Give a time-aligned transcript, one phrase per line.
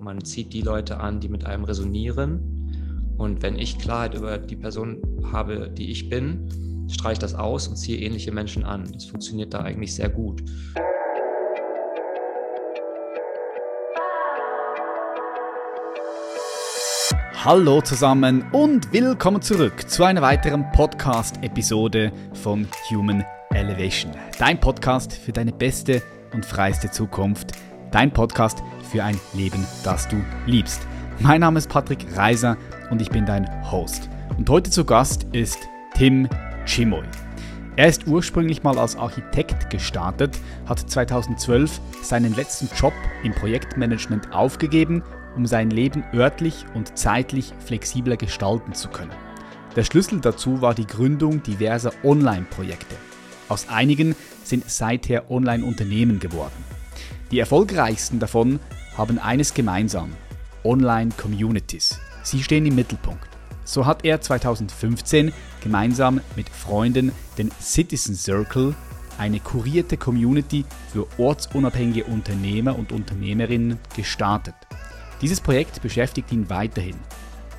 [0.00, 3.14] Man zieht die Leute an, die mit einem resonieren.
[3.18, 7.68] Und wenn ich Klarheit über die Person habe, die ich bin, streiche ich das aus
[7.68, 8.90] und ziehe ähnliche Menschen an.
[8.92, 10.42] Das funktioniert da eigentlich sehr gut.
[17.44, 24.12] Hallo zusammen und willkommen zurück zu einer weiteren Podcast-Episode von Human Elevation.
[24.38, 26.02] Dein Podcast für deine beste
[26.32, 27.52] und freiste Zukunft.
[27.92, 30.16] Dein Podcast für ein Leben, das du
[30.46, 30.80] liebst.
[31.20, 32.56] Mein Name ist Patrick Reiser
[32.90, 34.08] und ich bin dein Host.
[34.38, 35.58] Und heute zu Gast ist
[35.94, 36.26] Tim
[36.64, 37.04] Chimoy.
[37.76, 45.02] Er ist ursprünglich mal als Architekt gestartet, hat 2012 seinen letzten Job im Projektmanagement aufgegeben,
[45.36, 49.12] um sein Leben örtlich und zeitlich flexibler gestalten zu können.
[49.76, 52.96] Der Schlüssel dazu war die Gründung diverser Online-Projekte.
[53.50, 56.81] Aus einigen sind seither Online-Unternehmen geworden.
[57.32, 58.60] Die erfolgreichsten davon
[58.98, 60.10] haben eines gemeinsam,
[60.64, 61.98] Online-Communities.
[62.22, 63.26] Sie stehen im Mittelpunkt.
[63.64, 68.74] So hat er 2015 gemeinsam mit Freunden den Citizen Circle,
[69.16, 74.54] eine kurierte Community für ortsunabhängige Unternehmer und Unternehmerinnen, gestartet.
[75.22, 76.96] Dieses Projekt beschäftigt ihn weiterhin.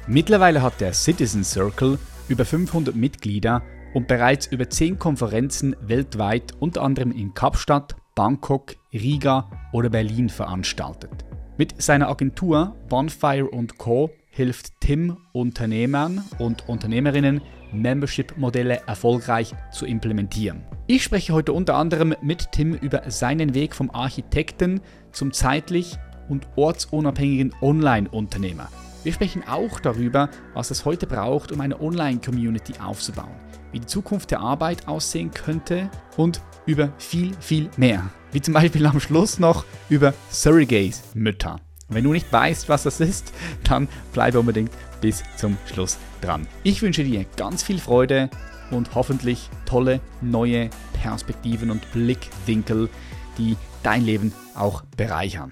[0.06, 3.64] Mittlerweile hat der Citizen Circle über 500 Mitglieder
[3.96, 11.26] und bereits über 10 Konferenzen weltweit, unter anderem in Kapstadt, Bangkok, Riga oder Berlin veranstaltet.
[11.58, 14.10] Mit seiner Agentur Bonfire Co.
[14.30, 17.42] hilft Tim Unternehmern und Unternehmerinnen,
[17.74, 20.64] Membership-Modelle erfolgreich zu implementieren.
[20.88, 25.98] Ich spreche heute unter anderem mit Tim über seinen Weg vom Architekten zum zeitlich
[26.30, 28.70] und ortsunabhängigen Online-Unternehmer.
[29.04, 33.36] Wir sprechen auch darüber, was es heute braucht, um eine Online-Community aufzubauen,
[33.72, 38.86] wie die Zukunft der Arbeit aussehen könnte und über viel, viel mehr wie zum Beispiel
[38.86, 41.60] am Schluss noch über Surrogates-Mütter.
[41.90, 43.32] Wenn du nicht weißt, was das ist,
[43.64, 46.48] dann bleibe unbedingt bis zum Schluss dran.
[46.64, 48.30] Ich wünsche dir ganz viel Freude
[48.72, 52.90] und hoffentlich tolle neue Perspektiven und Blickwinkel,
[53.38, 55.52] die dein Leben auch bereichern.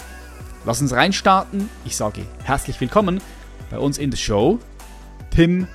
[0.65, 1.69] Lass uns reinstarten.
[1.85, 3.21] Ich sage herzlich willkommen
[3.69, 4.59] bei uns in der Show,
[5.29, 5.67] Tim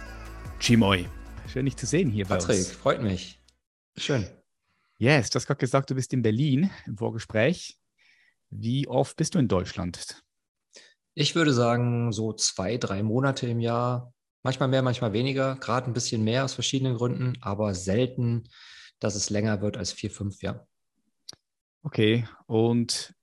[0.59, 1.06] Chimoy.
[1.53, 2.65] Schön, dich zu sehen hier Patrick, bei uns.
[2.65, 3.41] Patrick, freut mich.
[3.97, 4.27] Schön.
[4.99, 7.79] Yes, du hast gerade gesagt, du bist in Berlin im Vorgespräch.
[8.49, 10.23] Wie oft bist du in Deutschland?
[11.15, 14.15] Ich würde sagen, so zwei, drei Monate im Jahr.
[14.43, 15.56] Manchmal mehr, manchmal weniger.
[15.56, 18.45] Gerade ein bisschen mehr aus verschiedenen Gründen, aber selten,
[18.99, 20.67] dass es länger wird als vier, fünf Jahre.
[21.83, 23.15] Okay, und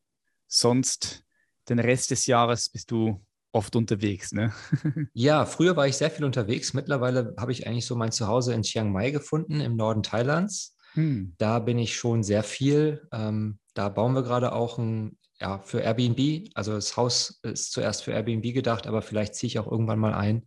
[0.48, 1.24] sonst
[1.70, 4.54] den Rest des Jahres bist du oft unterwegs, ne?
[5.14, 6.74] ja, früher war ich sehr viel unterwegs.
[6.74, 10.78] Mittlerweile habe ich eigentlich so mein Zuhause in Chiang Mai gefunden, im Norden Thailands.
[10.94, 11.34] Hm.
[11.38, 13.08] Da bin ich schon sehr viel.
[13.12, 16.50] Ähm, da bauen wir gerade auch ein, ja, für Airbnb.
[16.54, 20.14] Also das Haus ist zuerst für Airbnb gedacht, aber vielleicht ziehe ich auch irgendwann mal
[20.14, 20.46] ein.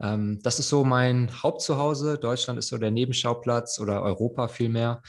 [0.00, 2.18] Ähm, das ist so mein Hauptzuhause.
[2.18, 5.02] Deutschland ist so der Nebenschauplatz oder Europa vielmehr.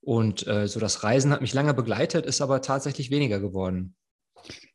[0.00, 3.94] Und äh, so das Reisen hat mich lange begleitet, ist aber tatsächlich weniger geworden.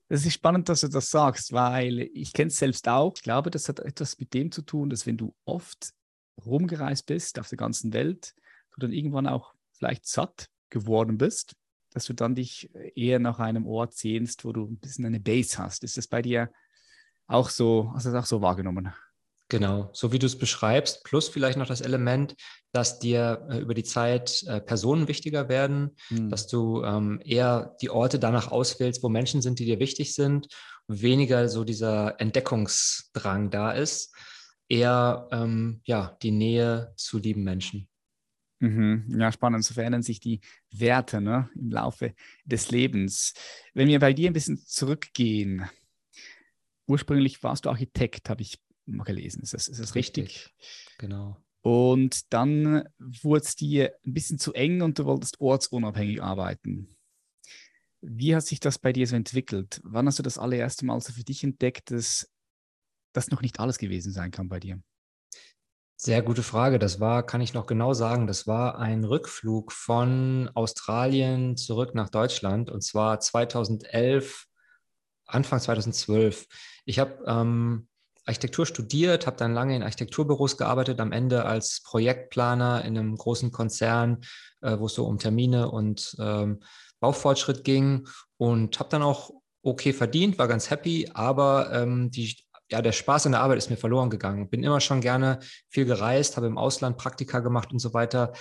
[0.09, 3.13] Das ist spannend, dass du das sagst, weil ich kenne es selbst auch.
[3.18, 5.91] Ich glaube, das hat etwas mit dem zu tun, dass wenn du oft
[6.46, 8.34] rumgereist bist auf der ganzen Welt,
[8.78, 11.56] du dann irgendwann auch vielleicht satt geworden bist,
[11.92, 15.58] dass du dann dich eher nach einem Ort sehnst, wo du ein bisschen eine Base
[15.58, 15.84] hast.
[15.84, 16.52] Ist das bei dir
[17.28, 18.94] auch so, hast du das auch so wahrgenommen?
[19.50, 22.36] Genau, so wie du es beschreibst, plus vielleicht noch das Element,
[22.74, 26.30] dass dir äh, über die Zeit äh, Personen wichtiger werden, hm.
[26.30, 30.50] dass du ähm, eher die Orte danach auswählst, wo Menschen sind, die dir wichtig sind,
[30.88, 34.14] weniger so dieser Entdeckungsdrang da ist,
[34.68, 37.88] eher ähm, ja, die Nähe zu lieben Menschen.
[38.59, 39.06] Mhm.
[39.19, 39.63] Ja, spannend.
[39.63, 40.41] So verändern sich die
[40.72, 42.13] Werte ne, im Laufe
[42.45, 43.34] des Lebens.
[43.73, 45.69] Wenn wir bei dir ein bisschen zurückgehen,
[46.88, 49.44] ursprünglich warst du Architekt, habe ich mal gelesen.
[49.44, 50.25] Ist das, ist das richtig?
[50.25, 50.53] richtig?
[50.97, 51.38] Genau.
[51.62, 56.95] Und dann wurde es dir ein bisschen zu eng und du wolltest ortsunabhängig arbeiten.
[58.01, 59.81] Wie hat sich das bei dir so entwickelt?
[59.84, 62.31] Wann hast du das allererste Mal so für dich entdeckt, dass
[63.12, 64.81] das noch nicht alles gewesen sein kann bei dir?
[66.00, 66.78] Sehr gute Frage.
[66.78, 72.10] Das war, kann ich noch genau sagen, das war ein Rückflug von Australien zurück nach
[72.10, 74.46] Deutschland und zwar 2011,
[75.26, 76.46] Anfang 2012.
[76.86, 77.88] Ich habe ähm,
[78.28, 83.52] Architektur studiert, habe dann lange in Architekturbüros gearbeitet, am Ende als Projektplaner in einem großen
[83.52, 84.22] Konzern,
[84.62, 86.60] äh, wo es so um Termine und ähm,
[87.00, 88.08] Baufortschritt ging
[88.38, 89.32] und habe dann auch
[89.64, 92.38] okay verdient, war ganz happy, aber ähm, die
[92.69, 94.50] ja, der Spaß in der Arbeit ist mir verloren gegangen.
[94.50, 98.34] Bin immer schon gerne viel gereist, habe im Ausland Praktika gemacht und so weiter.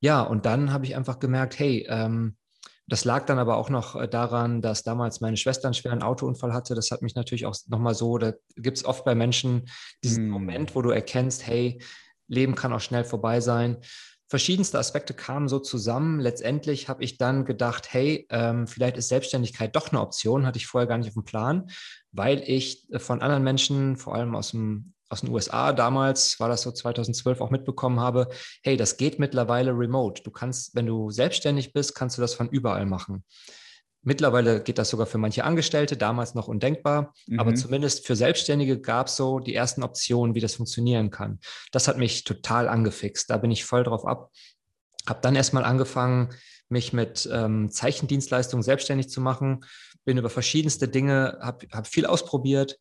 [0.00, 2.36] Ja, und dann habe ich einfach gemerkt, hey, ähm,
[2.90, 6.52] Das lag dann aber auch noch äh, daran, dass damals meine Schwester einen schweren Autounfall
[6.52, 6.74] hatte.
[6.74, 9.68] Das hat mich natürlich auch nochmal so, da gibt es oft bei Menschen
[10.02, 10.30] diesen mm.
[10.30, 11.80] Moment, wo du erkennst, hey,
[12.26, 13.76] Leben kann auch schnell vorbei sein.
[14.28, 16.18] Verschiedenste Aspekte kamen so zusammen.
[16.18, 20.66] Letztendlich habe ich dann gedacht, hey, ähm, vielleicht ist Selbstständigkeit doch eine Option, hatte ich
[20.66, 21.70] vorher gar nicht auf dem Plan,
[22.12, 26.48] weil ich äh, von anderen Menschen, vor allem aus dem aus den USA damals, war
[26.48, 28.28] das so 2012 auch mitbekommen habe,
[28.62, 30.22] hey, das geht mittlerweile remote.
[30.22, 33.24] Du kannst, wenn du selbstständig bist, kannst du das von überall machen.
[34.02, 37.40] Mittlerweile geht das sogar für manche Angestellte, damals noch undenkbar, mhm.
[37.40, 41.40] aber zumindest für Selbstständige gab es so die ersten Optionen, wie das funktionieren kann.
[41.72, 43.28] Das hat mich total angefixt.
[43.28, 44.30] Da bin ich voll drauf ab.
[45.06, 46.30] Habe dann erstmal angefangen,
[46.70, 49.64] mich mit ähm, Zeichendienstleistungen selbstständig zu machen,
[50.04, 52.78] bin über verschiedenste Dinge, habe hab viel ausprobiert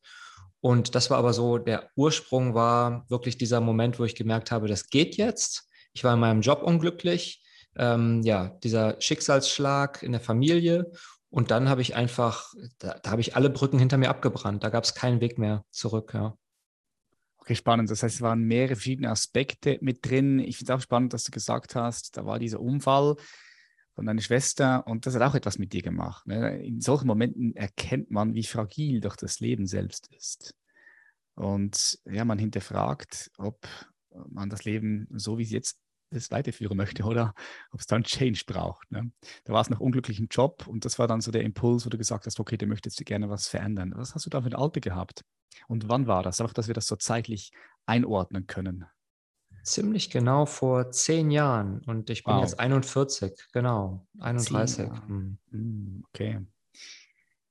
[0.62, 4.68] und das war aber so, der Ursprung war wirklich dieser Moment, wo ich gemerkt habe,
[4.68, 5.69] das geht jetzt.
[5.94, 7.44] Ich war in meinem Job unglücklich
[7.77, 10.92] ähm, ja, dieser Schicksalsschlag in der Familie.
[11.30, 14.63] Und dann habe ich einfach, da, da habe ich alle Brücken hinter mir abgebrannt.
[14.63, 16.36] Da gab es keinen Weg mehr zurück, ja.
[17.38, 17.89] Okay, spannend.
[17.89, 20.39] Das heißt, es waren mehrere verschiedene Aspekte mit drin.
[20.39, 23.16] Ich finde es auch spannend, dass du gesagt hast, da war dieser Unfall
[23.95, 26.25] von deiner Schwester und das hat auch etwas mit dir gemacht.
[26.27, 26.62] Ne?
[26.63, 30.56] In solchen Momenten erkennt man, wie fragil doch das Leben selbst ist.
[31.36, 33.68] Und ja, man hinterfragt, ob
[34.30, 35.80] man das Leben so, wie es jetzt
[36.12, 37.33] das weiterführen möchte oder
[37.71, 38.91] ob es dann Change braucht.
[38.91, 39.12] Ne?
[39.44, 41.89] Da war es noch unglücklich im Job und das war dann so der Impuls, wo
[41.89, 43.94] du gesagt hast, okay, du möchtest gerne was verändern.
[43.95, 45.24] Was hast du da für ein Alter gehabt?
[45.68, 46.42] Und wann war das?
[46.42, 47.51] Einfach, dass wir das so zeitlich
[47.85, 48.85] einordnen können.
[49.63, 52.41] Ziemlich genau vor zehn Jahren und ich bin wow.
[52.41, 54.89] jetzt 41, genau, 31.
[55.07, 56.03] Mhm.
[56.09, 56.39] Okay.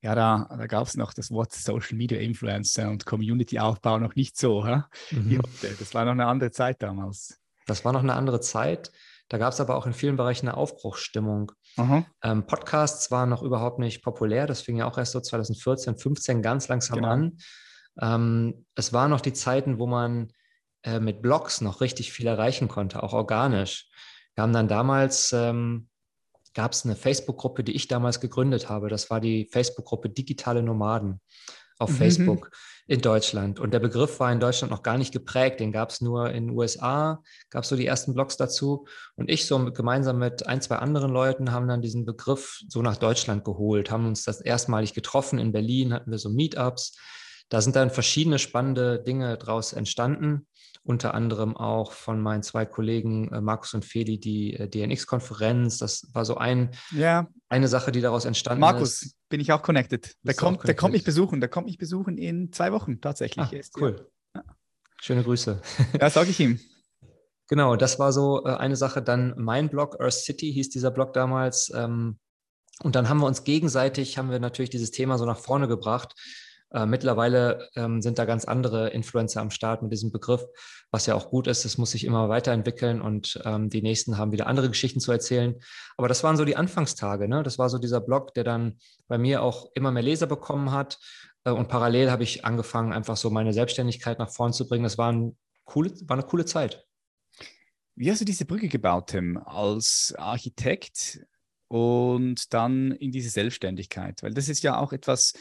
[0.00, 4.14] Ja, da, da gab es noch das Wort Social Media Influencer und Community Aufbau noch
[4.14, 4.62] nicht so.
[5.10, 5.40] Mhm.
[5.78, 7.40] Das war noch eine andere Zeit damals.
[7.66, 8.92] Das war noch eine andere Zeit.
[9.28, 11.52] Da gab es aber auch in vielen Bereichen eine Aufbruchsstimmung.
[12.22, 14.46] Ähm, Podcasts waren noch überhaupt nicht populär.
[14.46, 17.08] Das fing ja auch erst so 2014, 15 ganz langsam genau.
[17.08, 17.38] an.
[18.00, 20.32] Ähm, es waren noch die Zeiten, wo man
[20.82, 23.88] äh, mit Blogs noch richtig viel erreichen konnte, auch organisch.
[24.34, 25.88] Wir haben dann damals, ähm,
[26.54, 28.88] gab es eine Facebook-Gruppe, die ich damals gegründet habe.
[28.88, 31.20] Das war die Facebook-Gruppe Digitale Nomaden
[31.78, 31.94] auf mhm.
[31.94, 32.50] Facebook
[32.86, 33.60] in Deutschland.
[33.60, 35.60] Und der Begriff war in Deutschland noch gar nicht geprägt.
[35.60, 38.86] Den gab es nur in den USA, gab es so die ersten Blogs dazu.
[39.14, 42.96] Und ich so gemeinsam mit ein, zwei anderen Leuten haben dann diesen Begriff so nach
[42.96, 45.38] Deutschland geholt, haben uns das erstmalig getroffen.
[45.38, 46.96] In Berlin hatten wir so Meetups.
[47.48, 50.46] Da sind dann verschiedene spannende Dinge draus entstanden
[50.88, 55.76] unter anderem auch von meinen zwei Kollegen äh, Markus und Feli die äh, DNX-Konferenz.
[55.78, 57.28] Das war so ein, ja.
[57.50, 59.02] eine Sache, die daraus entstanden Markus, ist.
[59.02, 60.16] Markus, bin ich auch connected.
[60.22, 60.68] Der kommt, connected.
[60.68, 61.40] der kommt mich besuchen.
[61.40, 63.44] Der kommt mich besuchen in zwei Wochen tatsächlich.
[63.44, 64.10] Ah, cool.
[64.34, 64.44] Ja.
[65.00, 65.60] Schöne Grüße.
[66.00, 66.58] Ja, sage ich ihm.
[67.50, 69.00] Genau, das war so äh, eine Sache.
[69.00, 71.72] Dann mein Blog, Earth City hieß dieser Blog damals.
[71.74, 72.18] Ähm,
[72.82, 76.14] und dann haben wir uns gegenseitig, haben wir natürlich dieses Thema so nach vorne gebracht.
[76.70, 80.44] Äh, mittlerweile ähm, sind da ganz andere Influencer am Start mit diesem Begriff,
[80.90, 81.64] was ja auch gut ist.
[81.64, 85.56] Es muss sich immer weiterentwickeln und ähm, die nächsten haben wieder andere Geschichten zu erzählen.
[85.96, 87.28] Aber das waren so die Anfangstage.
[87.28, 87.42] Ne?
[87.42, 90.98] Das war so dieser Blog, der dann bei mir auch immer mehr Leser bekommen hat.
[91.44, 94.84] Äh, und parallel habe ich angefangen, einfach so meine Selbstständigkeit nach vorn zu bringen.
[94.84, 96.84] Das war, ein coole, war eine coole Zeit.
[97.94, 101.20] Wie hast du diese Brücke gebaut, Tim, als Architekt
[101.66, 104.22] und dann in diese Selbstständigkeit?
[104.22, 105.32] Weil das ist ja auch etwas,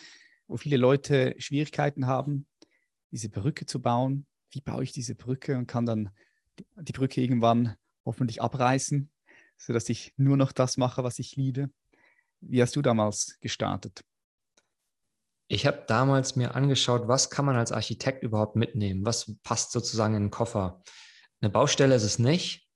[0.48, 2.48] wo viele Leute Schwierigkeiten haben,
[3.12, 4.26] diese Brücke zu bauen.
[4.52, 6.10] Wie baue ich diese Brücke und kann dann
[6.76, 9.10] die Brücke irgendwann hoffentlich abreißen,
[9.58, 11.70] sodass ich nur noch das mache, was ich liebe?
[12.40, 14.04] Wie hast du damals gestartet?
[15.50, 19.06] Ich habe damals mir angeschaut, was kann man als Architekt überhaupt mitnehmen?
[19.06, 20.84] Was passt sozusagen in den Koffer?
[21.40, 22.67] Eine Baustelle ist es nicht.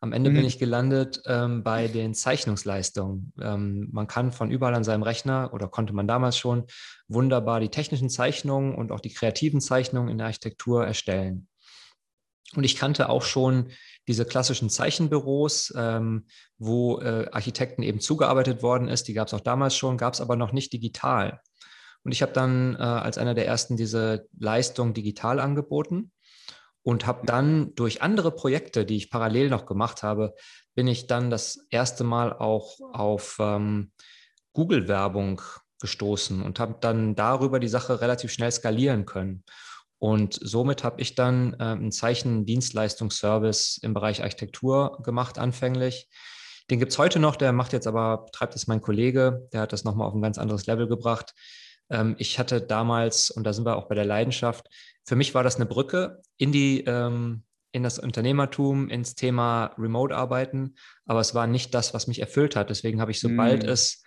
[0.00, 0.34] Am Ende mhm.
[0.34, 3.32] bin ich gelandet ähm, bei den Zeichnungsleistungen.
[3.40, 6.66] Ähm, man kann von überall an seinem Rechner oder konnte man damals schon
[7.08, 11.48] wunderbar die technischen Zeichnungen und auch die kreativen Zeichnungen in der Architektur erstellen.
[12.54, 13.70] Und ich kannte auch schon
[14.06, 16.26] diese klassischen Zeichenbüros, ähm,
[16.58, 19.08] wo äh, Architekten eben zugearbeitet worden ist.
[19.08, 21.40] Die gab es auch damals schon, gab es aber noch nicht digital.
[22.04, 26.12] Und ich habe dann äh, als einer der ersten diese Leistung digital angeboten
[26.82, 30.34] und habe dann durch andere Projekte, die ich parallel noch gemacht habe,
[30.74, 33.92] bin ich dann das erste Mal auch auf ähm,
[34.52, 35.40] Google-Werbung
[35.80, 39.44] gestoßen und habe dann darüber die Sache relativ schnell skalieren können.
[39.98, 46.08] Und somit habe ich dann äh, einen Zeichendienstleistungsservice im Bereich Architektur gemacht anfänglich.
[46.70, 49.72] Den gibt es heute noch, der macht jetzt aber, treibt es mein Kollege, der hat
[49.72, 51.34] das nochmal auf ein ganz anderes Level gebracht.
[51.90, 54.68] Ähm, ich hatte damals, und da sind wir auch bei der Leidenschaft,
[55.08, 60.74] für mich war das eine Brücke in die, ähm, in das Unternehmertum, ins Thema Remote-Arbeiten,
[61.06, 62.68] aber es war nicht das, was mich erfüllt hat.
[62.68, 63.68] Deswegen habe ich, sobald mm.
[63.70, 64.02] es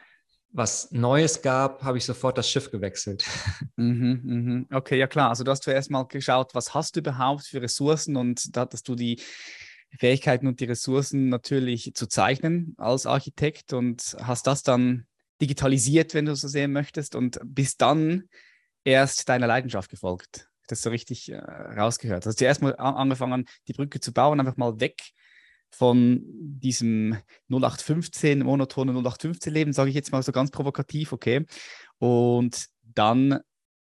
[0.53, 3.25] was Neues gab, habe ich sofort das Schiff gewechselt.
[3.77, 4.67] Mhm, mhm.
[4.71, 5.29] Okay, ja klar.
[5.29, 8.87] Also du hast zuerst mal geschaut, was hast du überhaupt für Ressourcen und da hattest
[8.87, 9.19] du die
[9.97, 15.07] Fähigkeiten und die Ressourcen natürlich zu zeichnen als Architekt und hast das dann
[15.41, 18.25] digitalisiert, wenn du so sehen möchtest und bist dann
[18.83, 20.50] erst deiner Leidenschaft gefolgt.
[20.71, 22.25] Das so richtig äh, rausgehört.
[22.25, 25.01] Also zuerst mal angefangen, die Brücke zu bauen, einfach mal weg
[25.69, 27.17] von diesem
[27.49, 31.45] 0815, monotonen 0815-Leben, sage ich jetzt mal so ganz provokativ, okay.
[31.97, 33.39] Und dann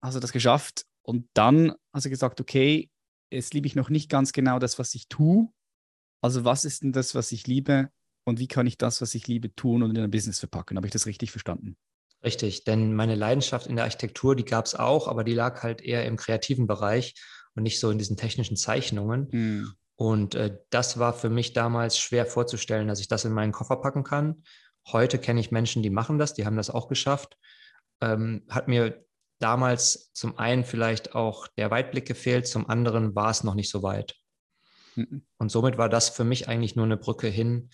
[0.03, 2.91] hast du das geschafft und dann hast du gesagt, okay,
[3.31, 5.49] jetzt liebe ich noch nicht ganz genau das, was ich tue.
[6.23, 7.91] Also was ist denn das, was ich liebe
[8.25, 10.77] und wie kann ich das, was ich liebe, tun und in ein Business verpacken?
[10.77, 11.77] Habe ich das richtig verstanden?
[12.23, 15.81] Richtig, denn meine Leidenschaft in der Architektur, die gab es auch, aber die lag halt
[15.81, 17.15] eher im kreativen Bereich
[17.55, 19.29] und nicht so in diesen technischen Zeichnungen.
[19.31, 19.73] Mhm.
[19.97, 23.77] Und äh, das war für mich damals schwer vorzustellen, dass ich das in meinen Koffer
[23.77, 24.45] packen kann.
[24.89, 27.37] Heute kenne ich Menschen, die machen das, die haben das auch geschafft.
[28.01, 29.05] Ähm, hat mir
[29.39, 33.83] damals zum einen vielleicht auch der Weitblick gefehlt, zum anderen war es noch nicht so
[33.83, 34.17] weit.
[34.95, 35.27] Mhm.
[35.39, 37.71] Und somit war das für mich eigentlich nur eine Brücke hin,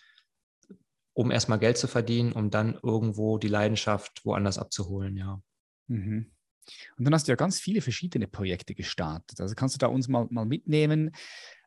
[1.16, 5.40] um erstmal Geld zu verdienen, um dann irgendwo die Leidenschaft woanders abzuholen, ja.
[5.86, 6.30] Mhm.
[6.98, 9.40] Und dann hast du ja ganz viele verschiedene Projekte gestartet.
[9.40, 11.12] Also kannst du da uns mal, mal mitnehmen?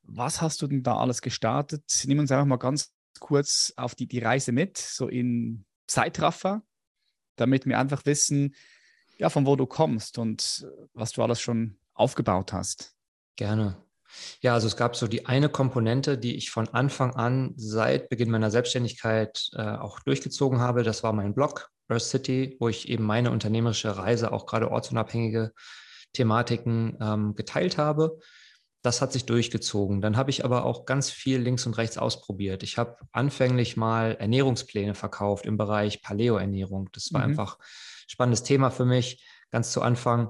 [0.04, 1.84] Was hast du denn da alles gestartet?
[2.06, 6.62] Nimm uns einfach mal ganz kurz auf die, die Reise mit, so in Zeitraffer,
[7.36, 8.54] damit wir einfach wissen,
[9.18, 12.96] ja, von wo du kommst und was du alles schon aufgebaut hast.
[13.36, 13.84] Gerne.
[14.42, 18.32] Ja, also es gab so die eine Komponente, die ich von Anfang an seit Beginn
[18.32, 20.84] meiner Selbstständigkeit äh, auch durchgezogen habe.
[20.84, 25.54] Das war mein Blog, Earth City, wo ich eben meine unternehmerische Reise, auch gerade ortsunabhängige
[26.14, 28.20] Thematiken ähm, geteilt habe.
[28.82, 30.02] Das hat sich durchgezogen.
[30.02, 32.64] Dann habe ich aber auch ganz viel links und rechts ausprobiert.
[32.64, 36.90] Ich habe anfänglich mal Ernährungspläne verkauft im Bereich Paleo-Ernährung.
[36.94, 37.32] Das war mhm.
[37.32, 40.30] einfach ein spannendes Thema für mich, ganz zu Anfang.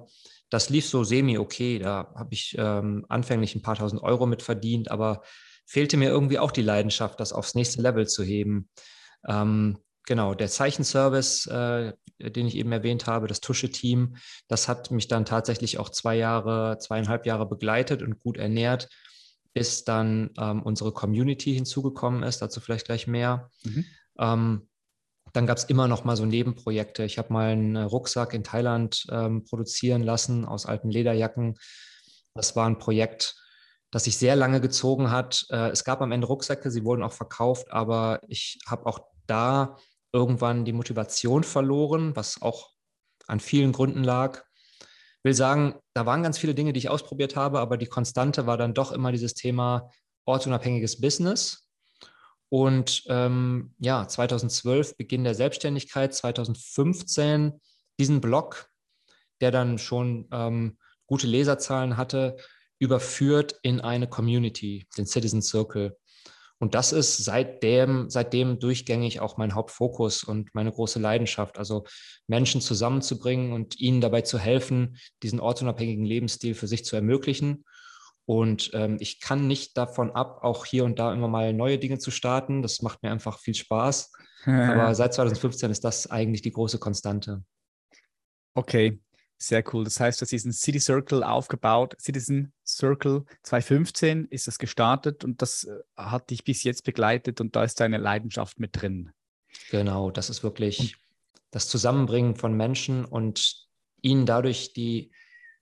[0.49, 1.79] Das lief so semi okay.
[1.79, 5.21] Da habe ich ähm, anfänglich ein paar tausend Euro mit verdient, aber
[5.65, 8.69] fehlte mir irgendwie auch die Leidenschaft, das aufs nächste Level zu heben.
[9.27, 14.15] Ähm, genau, der Zeichenservice, äh, den ich eben erwähnt habe, das Tusche-Team,
[14.47, 18.89] das hat mich dann tatsächlich auch zwei Jahre, zweieinhalb Jahre begleitet und gut ernährt,
[19.53, 22.41] bis dann ähm, unsere Community hinzugekommen ist.
[22.41, 23.49] Dazu vielleicht gleich mehr.
[23.63, 23.85] Mhm.
[25.33, 27.03] Dann gab es immer noch mal so Nebenprojekte.
[27.03, 31.57] Ich habe mal einen Rucksack in Thailand ähm, produzieren lassen aus alten Lederjacken.
[32.33, 33.35] Das war ein Projekt,
[33.91, 35.45] das sich sehr lange gezogen hat.
[35.49, 39.77] Äh, es gab am Ende Rucksäcke, sie wurden auch verkauft, aber ich habe auch da
[40.11, 42.71] irgendwann die Motivation verloren, was auch
[43.27, 44.43] an vielen Gründen lag.
[44.81, 48.47] Ich will sagen, da waren ganz viele Dinge, die ich ausprobiert habe, aber die Konstante
[48.47, 49.91] war dann doch immer dieses Thema
[50.25, 51.68] ortsunabhängiges Business.
[52.49, 57.53] Und ähm, ja, 2012 Beginn der Selbstständigkeit, 2015
[57.99, 58.69] diesen Blog,
[59.41, 62.37] der dann schon ähm, gute Leserzahlen hatte,
[62.79, 65.97] überführt in eine Community, den Citizen Circle.
[66.59, 71.57] Und das ist seitdem, seitdem durchgängig auch mein Hauptfokus und meine große Leidenschaft.
[71.57, 71.85] Also
[72.27, 77.63] Menschen zusammenzubringen und ihnen dabei zu helfen, diesen ortsunabhängigen Lebensstil für sich zu ermöglichen.
[78.29, 81.97] Und ähm, ich kann nicht davon ab, auch hier und da immer mal neue Dinge
[81.97, 82.61] zu starten.
[82.61, 84.11] Das macht mir einfach viel Spaß.
[84.45, 87.43] Aber seit 2015 ist das eigentlich die große Konstante.
[88.53, 88.99] Okay,
[89.39, 89.83] sehr cool.
[89.83, 91.95] Das heißt, du hast diesen City Circle aufgebaut.
[91.99, 97.55] Citizen Circle 2015 ist das gestartet und das äh, hat dich bis jetzt begleitet und
[97.55, 99.09] da ist deine Leidenschaft mit drin.
[99.71, 100.93] Genau, das ist wirklich und
[101.49, 103.67] das Zusammenbringen von Menschen und
[104.03, 105.11] ihnen dadurch die,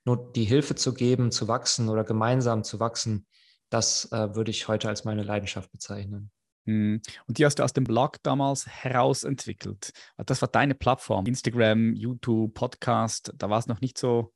[0.08, 3.28] nur die Hilfe zu geben, zu wachsen oder gemeinsam zu wachsen.
[3.70, 6.32] Das äh, würde ich heute als meine Leidenschaft bezeichnen.
[6.66, 7.02] Hm.
[7.28, 9.92] Und die hast du aus dem Blog damals herausentwickelt.
[10.26, 11.26] Das war deine Plattform.
[11.26, 14.34] Instagram, YouTube, Podcast, da war es noch nicht so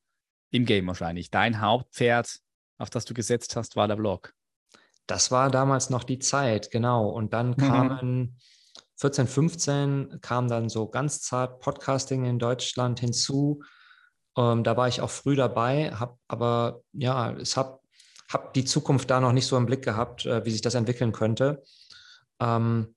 [0.51, 1.31] im Game wahrscheinlich.
[1.31, 2.39] Dein Hauptpferd,
[2.77, 4.33] auf das du gesetzt hast, war der Blog.
[5.07, 7.09] Das war damals noch die Zeit, genau.
[7.09, 7.55] Und dann mhm.
[7.55, 8.37] kamen
[8.97, 13.61] 14, 15 kam dann so ganz zart Podcasting in Deutschland hinzu.
[14.37, 17.79] Ähm, da war ich auch früh dabei, habe aber ja, es habe
[18.29, 21.11] hab die Zukunft da noch nicht so im Blick gehabt, äh, wie sich das entwickeln
[21.11, 21.63] könnte.
[22.39, 22.95] Ähm,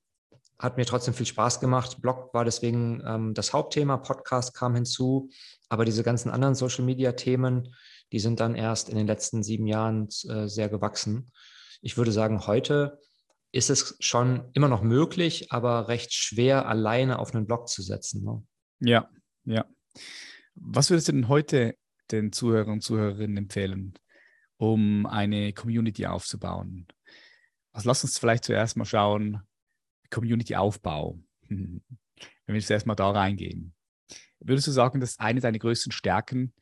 [0.57, 2.01] hat mir trotzdem viel Spaß gemacht.
[2.01, 5.29] Blog war deswegen ähm, das Hauptthema, Podcast kam hinzu,
[5.69, 7.75] aber diese ganzen anderen Social-Media-Themen,
[8.11, 11.31] die sind dann erst in den letzten sieben Jahren äh, sehr gewachsen.
[11.81, 12.99] Ich würde sagen, heute
[13.51, 18.23] ist es schon immer noch möglich, aber recht schwer, alleine auf einen Blog zu setzen.
[18.23, 18.43] Ne?
[18.79, 19.09] Ja,
[19.45, 19.65] ja.
[20.55, 21.77] Was würdest du denn heute
[22.11, 23.93] den Zuhörern und Zuhörerinnen empfehlen,
[24.57, 26.87] um eine Community aufzubauen?
[27.71, 29.41] Also lass uns vielleicht zuerst mal schauen,
[30.09, 31.19] Community-Aufbau.
[31.49, 31.81] Wenn
[32.47, 33.73] wir zuerst mal da reingehen.
[34.39, 36.53] Würdest du sagen, dass eine deiner größten Stärken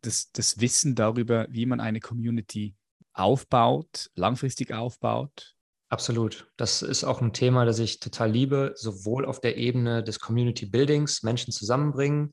[0.00, 2.74] das, das Wissen darüber, wie man eine Community
[3.12, 5.54] aufbaut, langfristig aufbaut?
[5.88, 6.50] Absolut.
[6.56, 10.66] Das ist auch ein Thema, das ich total liebe, sowohl auf der Ebene des Community
[10.66, 12.32] Buildings, Menschen zusammenbringen,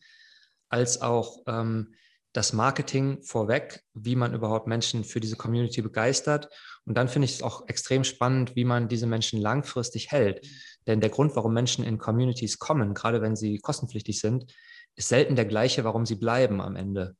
[0.74, 1.94] als auch ähm,
[2.34, 6.50] das Marketing vorweg, wie man überhaupt Menschen für diese Community begeistert.
[6.84, 10.46] Und dann finde ich es auch extrem spannend, wie man diese Menschen langfristig hält.
[10.88, 14.51] Denn der Grund, warum Menschen in Communities kommen, gerade wenn sie kostenpflichtig sind,
[14.96, 17.15] ist selten der gleiche, warum sie bleiben am Ende.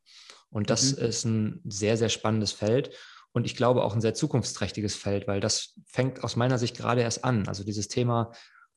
[0.50, 1.06] Und das mhm.
[1.06, 2.90] ist ein sehr, sehr spannendes Feld
[3.34, 7.02] und ich glaube auch ein sehr zukunftsträchtiges Feld, weil das fängt aus meiner Sicht gerade
[7.02, 7.48] erst an.
[7.48, 8.32] Also dieses Thema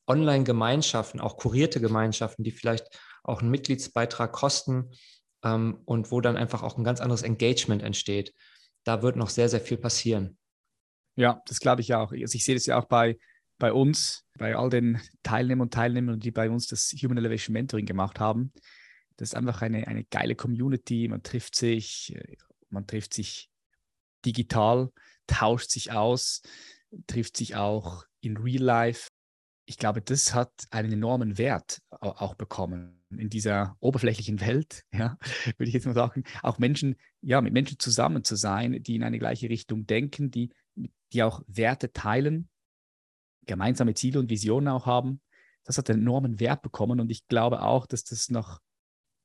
[0.07, 2.87] Online-Gemeinschaften, auch kurierte Gemeinschaften, die vielleicht
[3.27, 4.91] auch einen Mitgliedsbeitrag kosten
[5.43, 8.33] ähm, und wo dann einfach auch ein ganz anderes Engagement entsteht.
[8.83, 10.37] Da wird noch sehr, sehr viel passieren.
[11.15, 12.11] Ja, das glaube ich auch.
[12.11, 13.17] Also ich sehe das ja auch bei,
[13.57, 17.85] bei uns, bei all den Teilnehmern und Teilnehmern, die bei uns das Human Elevation Mentoring
[17.85, 18.53] gemacht haben.
[19.17, 21.07] Das ist einfach eine, eine geile Community.
[21.07, 22.37] Man trifft sich, äh,
[22.69, 23.49] man trifft sich
[24.25, 24.91] digital,
[25.25, 26.41] tauscht sich aus,
[27.07, 29.09] trifft sich auch in Real Life.
[29.65, 35.17] Ich glaube, das hat einen enormen Wert auch bekommen in dieser oberflächlichen Welt, ja,
[35.57, 36.23] würde ich jetzt mal sagen.
[36.43, 40.51] Auch Menschen, ja, mit Menschen zusammen zu sein, die in eine gleiche Richtung denken, die,
[41.13, 42.49] die auch Werte teilen,
[43.45, 45.21] gemeinsame Ziele und Visionen auch haben.
[45.63, 48.61] Das hat einen enormen Wert bekommen und ich glaube auch, dass das noch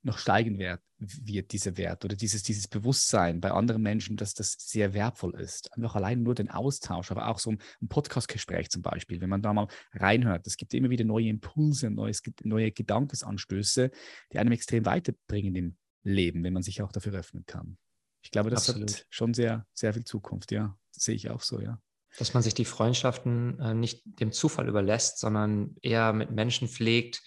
[0.03, 0.81] noch steigen wird,
[1.25, 5.73] wird dieser Wert oder dieses, dieses Bewusstsein bei anderen Menschen, dass das sehr wertvoll ist.
[5.75, 9.53] Einfach allein nur den Austausch, aber auch so ein, Podcast-Gespräch zum Beispiel, wenn man da
[9.53, 10.47] mal reinhört.
[10.47, 13.91] Es gibt immer wieder neue Impulse, neues, neue Gedankensanstöße,
[14.33, 17.77] die einem extrem weiterbringen im Leben, wenn man sich auch dafür öffnen kann.
[18.23, 18.91] Ich glaube, das Absolut.
[18.91, 20.77] hat schon sehr, sehr viel Zukunft, ja.
[20.95, 21.81] Das sehe ich auch so, ja.
[22.19, 27.23] Dass man sich die Freundschaften äh, nicht dem Zufall überlässt, sondern eher mit Menschen pflegt,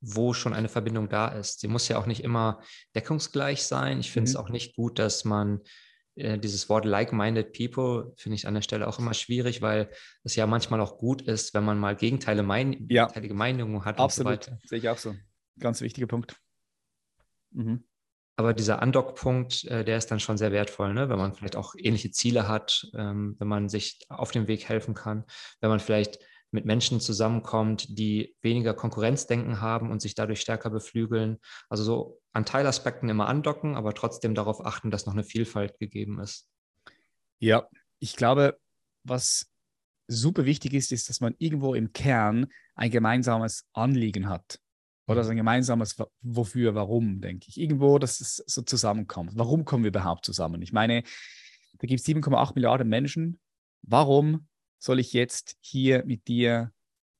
[0.00, 1.60] wo schon eine Verbindung da ist.
[1.60, 2.60] Sie muss ja auch nicht immer
[2.94, 4.00] deckungsgleich sein.
[4.00, 4.34] Ich finde mhm.
[4.34, 5.60] es auch nicht gut, dass man
[6.16, 9.90] äh, dieses Wort like-minded people finde ich an der Stelle auch immer schwierig, weil
[10.24, 13.04] es ja manchmal auch gut ist, wenn man mal Gegenteile mein ja.
[13.04, 13.98] gegenteilige Meinungen hat.
[13.98, 15.14] Absolut, so sehe ich auch so.
[15.58, 16.36] Ganz wichtiger Punkt.
[17.52, 17.84] Mhm.
[18.36, 21.10] Aber dieser Undock-Punkt, äh, der ist dann schon sehr wertvoll, ne?
[21.10, 24.94] wenn man vielleicht auch ähnliche Ziele hat, ähm, wenn man sich auf dem Weg helfen
[24.94, 25.24] kann,
[25.60, 26.18] wenn man vielleicht
[26.52, 31.38] mit Menschen zusammenkommt, die weniger Konkurrenzdenken haben und sich dadurch stärker beflügeln.
[31.68, 36.20] Also so an Teilaspekten immer andocken, aber trotzdem darauf achten, dass noch eine Vielfalt gegeben
[36.20, 36.48] ist.
[37.38, 38.58] Ja, ich glaube,
[39.04, 39.50] was
[40.08, 44.60] super wichtig ist, ist, dass man irgendwo im Kern ein gemeinsames Anliegen hat.
[45.06, 47.60] Oder so ein gemeinsames Wofür, warum, denke ich.
[47.60, 49.32] Irgendwo, dass es so zusammenkommt.
[49.34, 50.62] Warum kommen wir überhaupt zusammen?
[50.62, 51.02] Ich meine,
[51.78, 53.40] da gibt es 7,8 Milliarden Menschen.
[53.82, 54.46] Warum
[54.80, 56.72] soll ich jetzt hier mit dir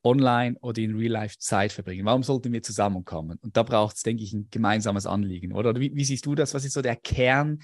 [0.03, 2.07] online oder in Real Life Zeit verbringen?
[2.07, 3.39] Warum sollten wir zusammenkommen?
[3.43, 5.77] Und da braucht es, denke ich, ein gemeinsames Anliegen, oder?
[5.77, 6.55] Wie, wie, siehst du das?
[6.55, 7.61] Was ist so der Kern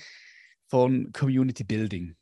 [0.69, 2.15] von Community Building?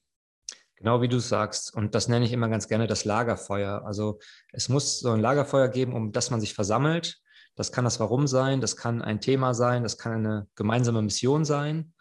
[0.77, 1.75] Genau wie du sagst.
[1.75, 3.83] Und das nenne ich immer ganz gerne das Lagerfeuer.
[3.85, 4.19] Also
[4.53, 7.21] es muss so ein Lagerfeuer geben, um das man sich versammelt.
[7.57, 11.45] Das kann das Warum sein, das kann ein Thema sein, das kann eine gemeinsame Mission
[11.45, 11.94] sein.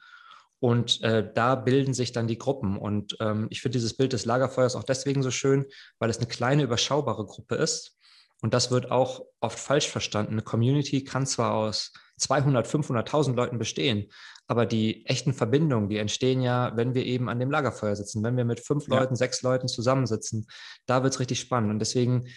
[0.63, 2.77] Und äh, da bilden sich dann die Gruppen.
[2.77, 5.65] Und ähm, ich finde dieses Bild des Lagerfeuers auch deswegen so schön,
[5.99, 7.97] weil es eine kleine, überschaubare Gruppe ist.
[8.41, 10.31] Und das wird auch oft falsch verstanden.
[10.31, 14.09] Eine Community kann zwar aus 200, 500.000 Leuten bestehen,
[14.47, 18.37] aber die echten Verbindungen, die entstehen ja, wenn wir eben an dem Lagerfeuer sitzen, wenn
[18.37, 18.99] wir mit fünf ja.
[18.99, 20.47] Leuten, sechs Leuten zusammensitzen.
[20.85, 21.71] Da wird es richtig spannend.
[21.71, 22.27] Und deswegen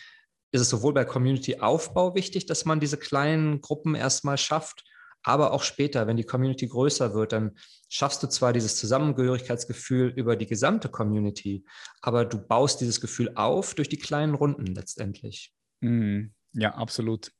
[0.50, 4.82] ist es sowohl bei Community-Aufbau wichtig, dass man diese kleinen Gruppen erstmal schafft,
[5.26, 7.58] aber auch später, wenn die Community größer wird, dann
[7.88, 11.64] schaffst du zwar dieses Zusammengehörigkeitsgefühl über die gesamte Community,
[12.00, 15.52] aber du baust dieses Gefühl auf durch die kleinen Runden letztendlich.
[15.80, 17.32] Mm, ja, absolut.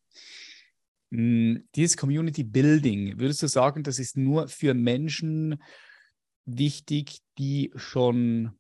[1.11, 5.63] Mm, dieses Community Building, würdest du sagen, das ist nur für Menschen
[6.45, 8.59] wichtig, die schon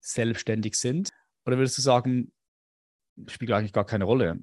[0.00, 1.10] selbstständig sind?
[1.44, 2.32] Oder würdest du sagen,
[3.26, 4.38] spielt eigentlich gar keine Rolle?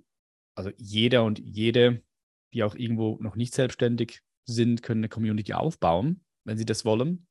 [0.56, 2.04] Also jeder und jede,
[2.56, 7.28] die auch irgendwo noch nicht selbstständig sind, können eine Community aufbauen, wenn sie das wollen.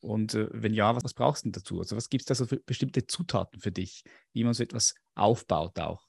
[0.00, 1.80] Und äh, wenn ja, was, was brauchst du dazu?
[1.80, 4.94] Also was gibt es da so für bestimmte Zutaten für dich, wie man so etwas
[5.14, 6.06] aufbaut auch?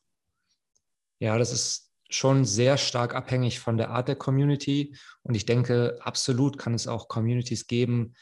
[1.19, 4.95] Ja, das ist schon sehr stark abhängig von der Art der Community.
[5.24, 8.13] Und ich denke, absolut kann es auch Communities geben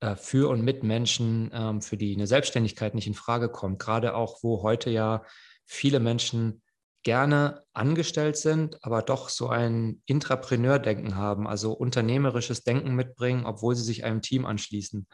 [0.00, 3.78] äh, für und mit Menschen, ähm, für die eine Selbstständigkeit nicht in Frage kommt.
[3.78, 5.24] Gerade auch, wo heute ja
[5.66, 6.62] viele Menschen
[7.02, 13.82] gerne angestellt sind, aber doch so ein Intrapreneur-Denken haben, also unternehmerisches Denken mitbringen, obwohl sie
[13.82, 15.06] sich einem Team anschließen.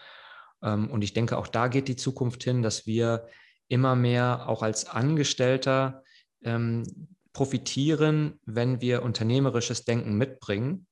[0.63, 3.27] Ähm, und ich denke, auch da geht die Zukunft hin, dass wir
[3.69, 6.03] immer mehr auch als Angestellter
[6.43, 6.85] ähm,
[7.33, 10.87] profitieren, wenn wir unternehmerisches Denken mitbringen.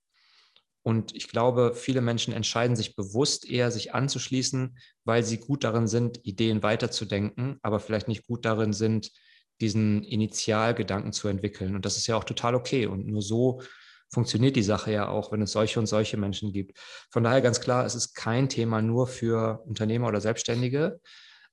[0.83, 5.89] Und ich glaube, viele Menschen entscheiden sich bewusst eher, sich anzuschließen, weil sie gut darin
[5.89, 9.11] sind, Ideen weiterzudenken, aber vielleicht nicht gut darin sind,
[9.61, 11.75] diesen Initialgedanken zu entwickeln.
[11.75, 12.87] Und das ist ja auch total okay.
[12.87, 13.63] Und nur so
[14.09, 16.79] funktioniert die Sache ja auch, wenn es solche und solche Menschen gibt.
[17.11, 21.01] Von daher ganz klar, es ist kein Thema nur für Unternehmer oder Selbstständige,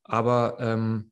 [0.04, 1.12] aber ähm,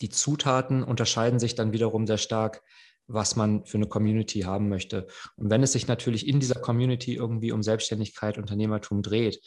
[0.00, 2.62] die Zutaten unterscheiden sich dann wiederum sehr stark,
[3.06, 5.06] was man für eine Community haben möchte.
[5.36, 9.40] Und wenn es sich natürlich in dieser Community irgendwie um Selbstständigkeit, Unternehmertum dreht,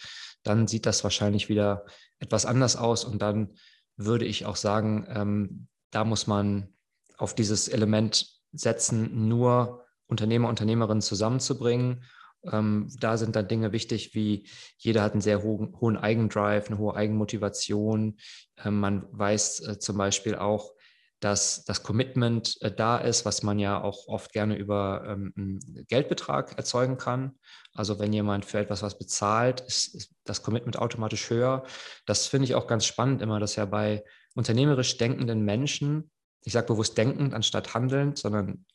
[0.43, 1.85] dann sieht das wahrscheinlich wieder
[2.19, 3.03] etwas anders aus.
[3.03, 3.55] Und dann
[3.95, 6.73] würde ich auch sagen, ähm, da muss man
[7.17, 12.03] auf dieses Element setzen, nur Unternehmer, Unternehmerinnen zusammenzubringen.
[12.51, 14.47] Ähm, da sind dann Dinge wichtig, wie
[14.77, 18.17] jeder hat einen sehr hohen, hohen Eigendrive, eine hohe Eigenmotivation.
[18.63, 20.73] Ähm, man weiß äh, zum Beispiel auch,
[21.19, 25.85] dass das Commitment äh, da ist, was man ja auch oft gerne über ähm, einen
[25.87, 27.33] Geldbetrag erzeugen kann.
[27.73, 31.63] Also wenn jemand für etwas was bezahlt, ist, ist das Commitment automatisch höher.
[32.05, 34.03] Das finde ich auch ganz spannend immer, dass ja bei
[34.37, 36.11] unternehmerisch denkenden Menschen,
[36.43, 38.65] ich sage bewusst denkend anstatt handelnd, sondern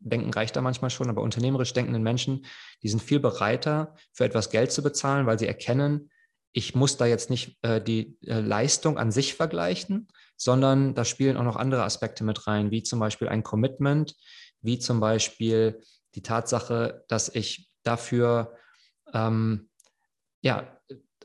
[0.00, 2.46] denken reicht da manchmal schon, aber unternehmerisch denkenden Menschen,
[2.82, 6.10] die sind viel bereiter, für etwas Geld zu bezahlen, weil sie erkennen,
[6.52, 11.36] ich muss da jetzt nicht äh, die äh, Leistung an sich vergleichen, sondern da spielen
[11.36, 14.16] auch noch andere Aspekte mit rein, wie zum Beispiel ein Commitment,
[14.60, 15.80] wie zum Beispiel
[16.14, 18.56] die Tatsache, dass ich dafür,
[19.14, 19.70] ähm,
[20.42, 20.78] ja,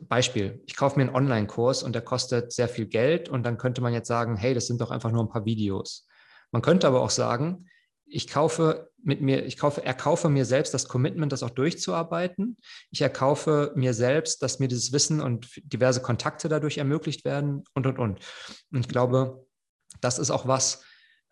[0.07, 3.81] Beispiel, ich kaufe mir einen Online-Kurs und der kostet sehr viel Geld und dann könnte
[3.81, 6.07] man jetzt sagen, hey, das sind doch einfach nur ein paar Videos.
[6.51, 7.67] Man könnte aber auch sagen,
[8.05, 12.57] ich kaufe mit mir, ich kaufe, erkaufe mir selbst das Commitment, das auch durchzuarbeiten.
[12.89, 17.85] Ich erkaufe mir selbst, dass mir dieses Wissen und diverse Kontakte dadurch ermöglicht werden und,
[17.85, 18.19] und, und.
[18.71, 19.45] Und ich glaube,
[20.01, 20.83] das ist auch was,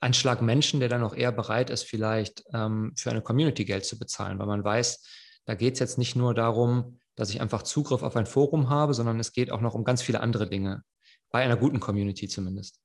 [0.01, 3.85] ein Schlag Menschen, der dann auch eher bereit ist, vielleicht ähm, für eine Community Geld
[3.85, 5.03] zu bezahlen, weil man weiß,
[5.45, 8.93] da geht es jetzt nicht nur darum, dass ich einfach Zugriff auf ein Forum habe,
[8.93, 10.83] sondern es geht auch noch um ganz viele andere Dinge.
[11.31, 12.79] Bei einer guten Community zumindest.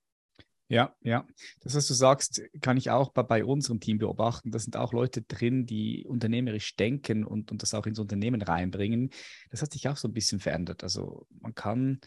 [0.70, 1.26] Ja, ja.
[1.62, 4.52] Das, was du sagst, kann ich auch bei, unserem Team beobachten.
[4.52, 9.10] Da sind auch Leute drin, die unternehmerisch denken und, und das auch ins Unternehmen reinbringen.
[9.50, 10.84] Das hat sich auch so ein bisschen verändert.
[10.84, 12.00] Also man kann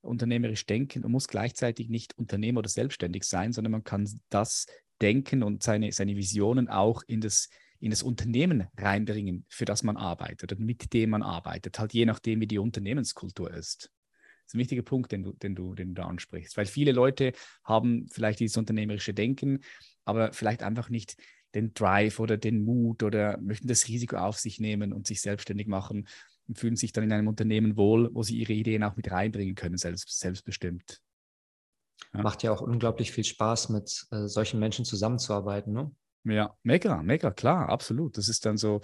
[0.00, 4.64] unternehmerisch denken und muss gleichzeitig nicht Unternehmer oder selbstständig sein, sondern man kann das
[5.02, 7.50] Denken und seine, seine Visionen auch in das,
[7.86, 12.04] in das Unternehmen reinbringen, für das man arbeitet oder mit dem man arbeitet, halt je
[12.04, 13.90] nachdem, wie die Unternehmenskultur ist.
[14.44, 16.56] Das ist ein wichtiger Punkt, den du, den du, den du ansprichst.
[16.56, 17.32] Weil viele Leute
[17.64, 19.60] haben vielleicht dieses unternehmerische Denken,
[20.04, 21.16] aber vielleicht einfach nicht
[21.54, 25.66] den Drive oder den Mut oder möchten das Risiko auf sich nehmen und sich selbstständig
[25.66, 26.06] machen
[26.46, 29.54] und fühlen sich dann in einem Unternehmen wohl, wo sie ihre Ideen auch mit reinbringen
[29.54, 31.00] können, selbst, selbstbestimmt.
[32.14, 32.22] Ja.
[32.22, 35.90] Macht ja auch unglaublich viel Spaß, mit äh, solchen Menschen zusammenzuarbeiten, ne?
[36.26, 38.18] Ja, mega, mega, klar, absolut.
[38.18, 38.80] Das ist dann so,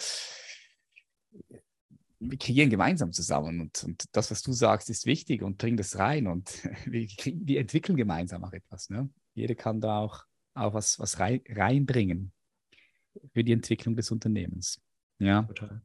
[2.21, 5.99] wir kreieren gemeinsam zusammen und, und das, was du sagst, ist wichtig und bring das
[5.99, 6.53] rein und
[6.87, 8.91] wir, wir entwickeln gemeinsam auch etwas.
[8.91, 9.11] Ne?
[9.35, 10.25] Jeder kann da auch,
[10.55, 12.33] auch was, was rein, reinbringen
[13.33, 14.81] für die Entwicklung des Unternehmens.
[15.19, 15.43] Ja.
[15.43, 15.83] Total.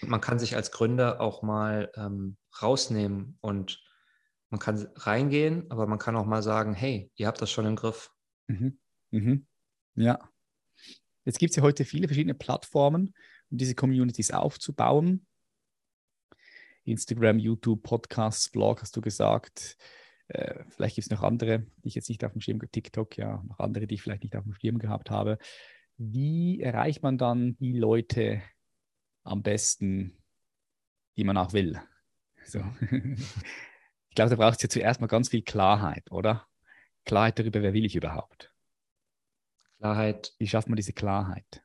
[0.00, 3.82] Und man kann sich als Gründer auch mal ähm, rausnehmen und
[4.48, 7.76] man kann reingehen, aber man kann auch mal sagen, hey, ihr habt das schon im
[7.76, 8.12] Griff.
[8.46, 8.78] Mhm.
[9.10, 9.46] Mhm.
[9.94, 10.18] Ja.
[11.24, 13.14] Jetzt gibt es ja heute viele verschiedene Plattformen,
[13.50, 15.26] um diese Communities aufzubauen.
[16.84, 19.76] Instagram, YouTube, Podcasts, Blog, hast du gesagt.
[20.28, 23.42] Äh, vielleicht gibt es noch andere, die ich jetzt nicht auf dem Schirm, TikTok, ja,
[23.48, 25.38] noch andere, die ich vielleicht nicht auf dem Schirm gehabt habe.
[25.96, 28.42] Wie erreicht man dann die Leute
[29.24, 30.16] am besten,
[31.16, 31.80] die man auch will?
[32.44, 32.60] So.
[32.80, 36.46] ich glaube, da braucht es ja zuerst mal ganz viel Klarheit, oder?
[37.04, 38.49] Klarheit darüber, wer will ich überhaupt?
[39.80, 40.34] Klarheit.
[40.38, 41.62] Wie schafft man diese Klarheit?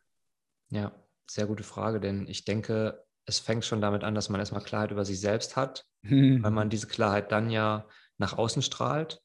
[0.69, 0.93] Ja,
[1.29, 4.91] sehr gute Frage, denn ich denke, es fängt schon damit an, dass man erstmal Klarheit
[4.91, 9.21] über sich selbst hat, weil man diese Klarheit dann ja nach außen strahlt.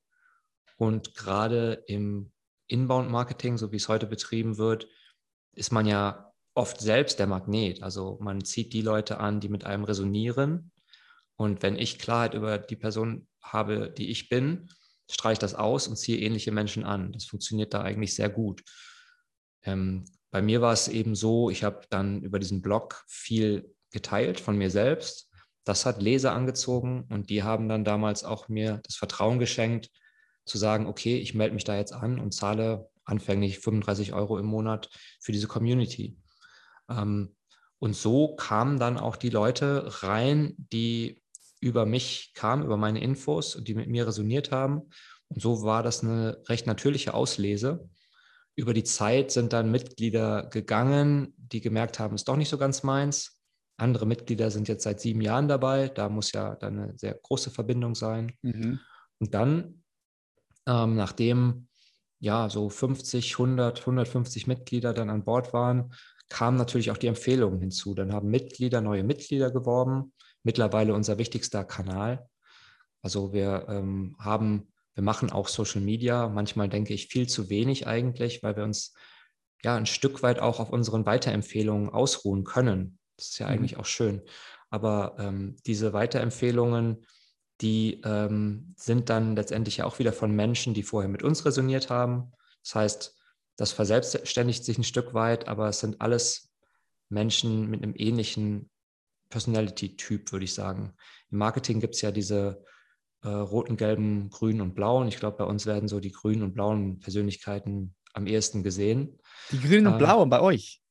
[0.76, 2.32] Und gerade im
[2.66, 4.88] Inbound-Marketing, so wie es heute betrieben wird,
[5.52, 7.82] ist man ja oft selbst der Magnet.
[7.82, 10.72] Also man zieht die Leute an, die mit einem resonieren.
[11.36, 14.68] Und wenn ich Klarheit über die Person habe, die ich bin,
[15.10, 17.12] strahle ich das aus und ziehe ähnliche Menschen an.
[17.12, 18.62] Das funktioniert da eigentlich sehr gut.
[19.64, 24.40] Ähm, bei mir war es eben so, ich habe dann über diesen Blog viel geteilt
[24.40, 25.28] von mir selbst.
[25.64, 29.90] Das hat Leser angezogen und die haben dann damals auch mir das Vertrauen geschenkt,
[30.46, 34.46] zu sagen, okay, ich melde mich da jetzt an und zahle anfänglich 35 Euro im
[34.46, 34.88] Monat
[35.20, 36.16] für diese Community.
[36.88, 37.34] Ähm,
[37.78, 41.19] und so kamen dann auch die Leute rein, die
[41.60, 44.90] über mich kam, über meine Infos und die mit mir resoniert haben.
[45.28, 47.88] Und so war das eine recht natürliche Auslese.
[48.56, 52.82] Über die Zeit sind dann Mitglieder gegangen, die gemerkt haben, ist doch nicht so ganz
[52.82, 53.40] meins.
[53.76, 55.88] Andere Mitglieder sind jetzt seit sieben Jahren dabei.
[55.88, 58.32] Da muss ja dann eine sehr große Verbindung sein.
[58.42, 58.80] Mhm.
[59.18, 59.82] Und dann,
[60.66, 61.68] ähm, nachdem
[62.18, 65.94] ja so 50, 100, 150 Mitglieder dann an Bord waren,
[66.28, 67.94] kamen natürlich auch die Empfehlungen hinzu.
[67.94, 70.12] Dann haben Mitglieder neue Mitglieder geworben.
[70.42, 72.28] Mittlerweile unser wichtigster Kanal.
[73.02, 76.28] Also wir ähm, haben, wir machen auch Social Media.
[76.28, 78.94] Manchmal denke ich viel zu wenig eigentlich, weil wir uns
[79.62, 82.98] ja ein Stück weit auch auf unseren Weiterempfehlungen ausruhen können.
[83.16, 83.52] Das ist ja mhm.
[83.52, 84.22] eigentlich auch schön.
[84.70, 87.04] Aber ähm, diese Weiterempfehlungen,
[87.60, 91.90] die ähm, sind dann letztendlich ja auch wieder von Menschen, die vorher mit uns resoniert
[91.90, 92.32] haben.
[92.62, 93.16] Das heißt,
[93.56, 96.50] das verselbstständigt sich ein Stück weit, aber es sind alles
[97.10, 98.69] Menschen mit einem ähnlichen
[99.30, 100.92] Personality-Typ, würde ich sagen.
[101.30, 102.64] Im Marketing gibt es ja diese
[103.22, 105.08] äh, roten, gelben, grünen und blauen.
[105.08, 109.18] Ich glaube, bei uns werden so die grünen und blauen Persönlichkeiten am ehesten gesehen.
[109.52, 110.82] Die grünen und äh, blauen bei euch?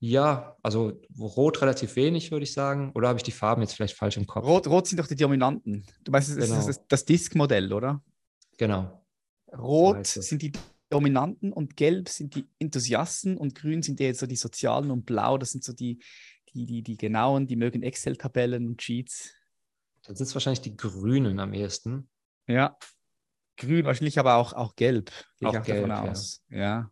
[0.00, 2.92] Ja, also rot relativ wenig, würde ich sagen.
[2.94, 4.44] Oder habe ich die Farben jetzt vielleicht falsch im Kopf?
[4.44, 5.86] Rot, rot sind doch die Dominanten.
[6.02, 6.58] Du meinst, das genau.
[6.58, 8.02] ist das, das Disk-Modell, oder?
[8.58, 9.02] Genau.
[9.56, 10.52] Rot so sind die
[10.90, 15.38] Dominanten und gelb sind die Enthusiasten und grün sind jetzt so die Sozialen und blau,
[15.38, 16.02] das sind so die,
[16.54, 19.32] die, die, die genauen, die mögen Excel-Tabellen und Cheats.
[20.04, 22.08] Dann sind es wahrscheinlich die Grünen am ehesten.
[22.46, 22.76] Ja.
[23.56, 25.10] Grün, wahrscheinlich aber auch, auch gelb.
[25.38, 26.42] Gehe auch ich auch gelb, davon aus.
[26.48, 26.58] Ja.
[26.58, 26.90] ja.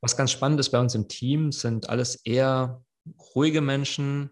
[0.00, 2.82] Was ganz spannend ist bei uns im Team, sind alles eher
[3.34, 4.30] ruhige Menschen.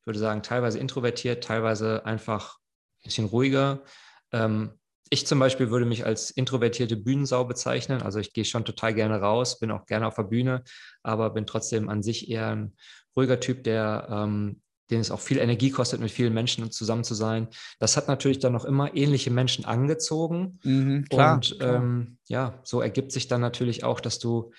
[0.00, 3.84] Ich würde sagen, teilweise introvertiert, teilweise einfach ein bisschen ruhiger.
[4.32, 4.78] Ähm,
[5.10, 8.02] ich zum Beispiel würde mich als introvertierte Bühnensau bezeichnen.
[8.02, 10.62] Also ich gehe schon total gerne raus, bin auch gerne auf der Bühne,
[11.02, 12.76] aber bin trotzdem an sich eher ein
[13.16, 17.14] ruhiger Typ, der, ähm, den es auch viel Energie kostet, mit vielen Menschen zusammen zu
[17.14, 17.48] sein.
[17.78, 20.58] Das hat natürlich dann noch immer ähnliche Menschen angezogen.
[20.62, 21.76] Mhm, klar, Und klar.
[21.76, 24.52] Ähm, ja, so ergibt sich dann natürlich auch, dass du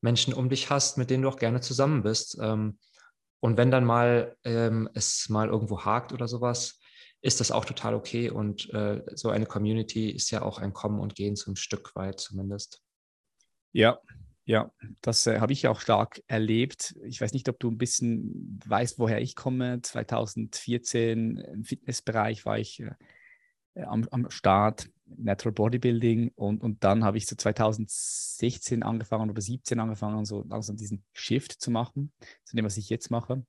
[0.00, 2.38] Menschen um dich hast, mit denen du auch gerne zusammen bist.
[2.40, 2.78] Ähm,
[3.40, 6.80] und wenn dann mal ähm, es mal irgendwo hakt oder sowas,
[7.22, 8.30] ist das auch total okay.
[8.30, 12.20] Und äh, so eine Community ist ja auch ein Kommen und Gehen zum Stück weit
[12.20, 12.82] zumindest.
[13.72, 14.00] Ja,
[14.48, 16.94] ja, das äh, habe ich auch stark erlebt.
[17.04, 19.80] Ich weiß nicht, ob du ein bisschen weißt, woher ich komme.
[19.82, 27.18] 2014 im Fitnessbereich war ich äh, am, am Start Natural Bodybuilding und, und dann habe
[27.18, 32.12] ich so 2016 angefangen oder 17 angefangen, so langsam diesen Shift zu machen,
[32.44, 33.44] zu dem, was ich jetzt mache.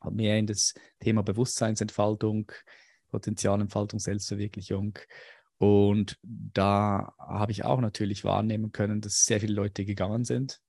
[0.00, 2.50] Habe mehr in das Thema Bewusstseinsentfaltung,
[3.14, 4.98] Potenzialentfaltung, Selbstverwirklichung.
[5.58, 10.60] Und da habe ich auch natürlich wahrnehmen können, dass sehr viele Leute gegangen sind.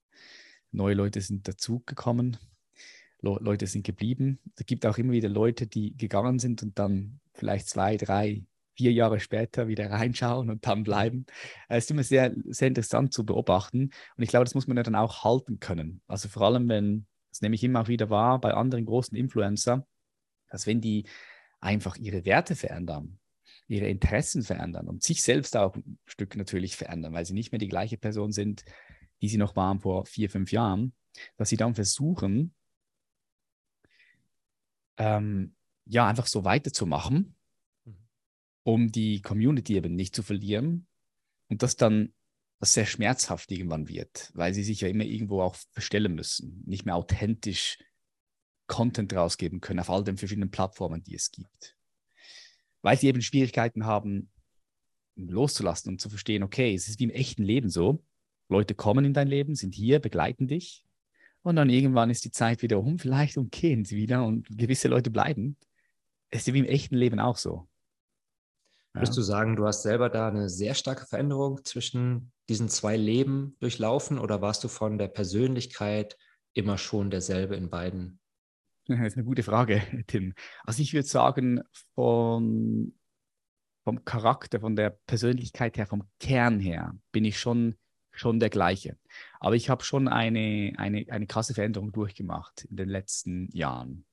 [0.71, 2.38] Neue Leute sind dazugekommen.
[3.21, 4.38] Leute sind geblieben.
[4.55, 8.43] Es gibt auch immer wieder Leute, die gegangen sind und dann vielleicht zwei, drei,
[8.75, 11.25] vier Jahre später wieder reinschauen und dann bleiben.
[11.67, 13.89] Es ist immer sehr, sehr interessant zu beobachten.
[14.17, 16.01] Und ich glaube, das muss man ja dann auch halten können.
[16.05, 19.88] Also vor allem, wenn, das nehme ich immer auch wieder wahr, bei anderen großen Influencer,
[20.51, 21.05] dass wenn die
[21.59, 23.19] einfach ihre Werte verändern,
[23.67, 27.59] ihre Interessen verändern und sich selbst auch ein Stück natürlich verändern, weil sie nicht mehr
[27.59, 28.63] die gleiche Person sind,
[29.21, 30.93] die sie noch waren vor vier, fünf Jahren,
[31.37, 32.53] dass sie dann versuchen,
[34.97, 37.35] ähm, ja, einfach so weiterzumachen
[38.65, 40.87] um die Community eben nicht zu verlieren
[41.49, 42.13] und das dann
[42.59, 46.85] das sehr schmerzhaft irgendwann wird, weil sie sich ja immer irgendwo auch verstellen müssen, nicht
[46.85, 47.77] mehr authentisch
[48.67, 51.75] Content rausgeben können auf all den verschiedenen Plattformen, die es gibt.
[52.82, 54.32] Weil sie eben Schwierigkeiten haben,
[55.15, 58.04] loszulassen und zu verstehen, okay, es ist wie im echten Leben so.
[58.49, 60.86] Leute kommen in dein Leben, sind hier, begleiten dich
[61.45, 64.88] und dann irgendwann ist die Zeit wieder um, vielleicht und gehen sie wieder und gewisse
[64.88, 65.58] Leute bleiben.
[66.30, 67.67] Es ist wie im echten Leben auch so.
[68.93, 73.58] Würdest du sagen, du hast selber da eine sehr starke Veränderung zwischen diesen zwei Leben
[73.60, 76.17] durchlaufen oder warst du von der Persönlichkeit
[76.54, 78.19] immer schon derselbe in beiden?
[78.88, 80.34] Das ist eine gute Frage, Tim.
[80.63, 81.62] Also ich würde sagen,
[81.95, 82.93] von,
[83.84, 87.76] vom Charakter, von der Persönlichkeit her, vom Kern her, bin ich schon,
[88.12, 88.98] schon der gleiche.
[89.39, 94.06] Aber ich habe schon eine, eine, eine krasse Veränderung durchgemacht in den letzten Jahren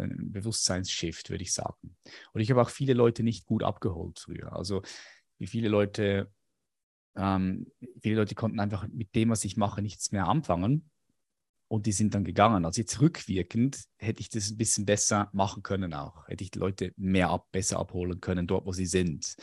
[0.00, 1.96] ein Bewusstseinsshift, würde ich sagen.
[2.32, 4.52] Und ich habe auch viele Leute nicht gut abgeholt früher.
[4.52, 4.82] Also
[5.38, 6.30] wie viele Leute,
[7.16, 7.66] ähm,
[8.00, 10.90] viele Leute konnten einfach mit dem, was ich mache, nichts mehr anfangen.
[11.70, 12.64] Und die sind dann gegangen.
[12.64, 16.26] Also jetzt rückwirkend hätte ich das ein bisschen besser machen können auch.
[16.26, 19.36] Hätte ich die Leute mehr ab, besser abholen können, dort, wo sie sind.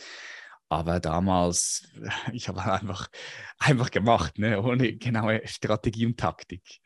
[0.68, 1.88] Aber damals,
[2.34, 3.08] ich habe einfach,
[3.58, 4.60] einfach gemacht, ne?
[4.60, 6.82] ohne genaue Strategie und Taktik.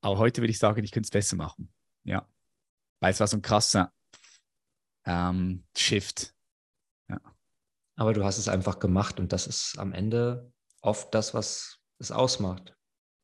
[0.00, 1.72] Aber heute würde ich sagen, ich könnte es besser machen.
[2.04, 2.28] Ja.
[3.00, 3.92] Weißt du, was so ein krasser,
[5.04, 6.32] ähm, Shift.
[7.08, 7.20] Ja.
[7.96, 12.12] Aber du hast es einfach gemacht und das ist am Ende oft das, was es
[12.12, 12.76] ausmacht.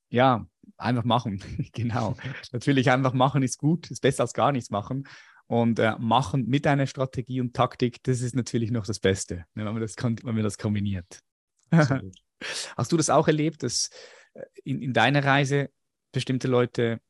[0.08, 1.40] Ja, einfach machen.
[1.72, 2.16] genau.
[2.52, 5.06] Natürlich einfach machen ist gut, ist besser als gar nichts machen.
[5.46, 9.64] Und äh, machen mit einer Strategie und Taktik, das ist natürlich noch das Beste, ne,
[9.64, 11.24] wenn man das, wenn man das kombiniert.
[12.76, 13.90] Hast du das auch erlebt, dass
[14.34, 15.70] äh, in, in deiner Reise
[16.12, 17.00] bestimmte Leute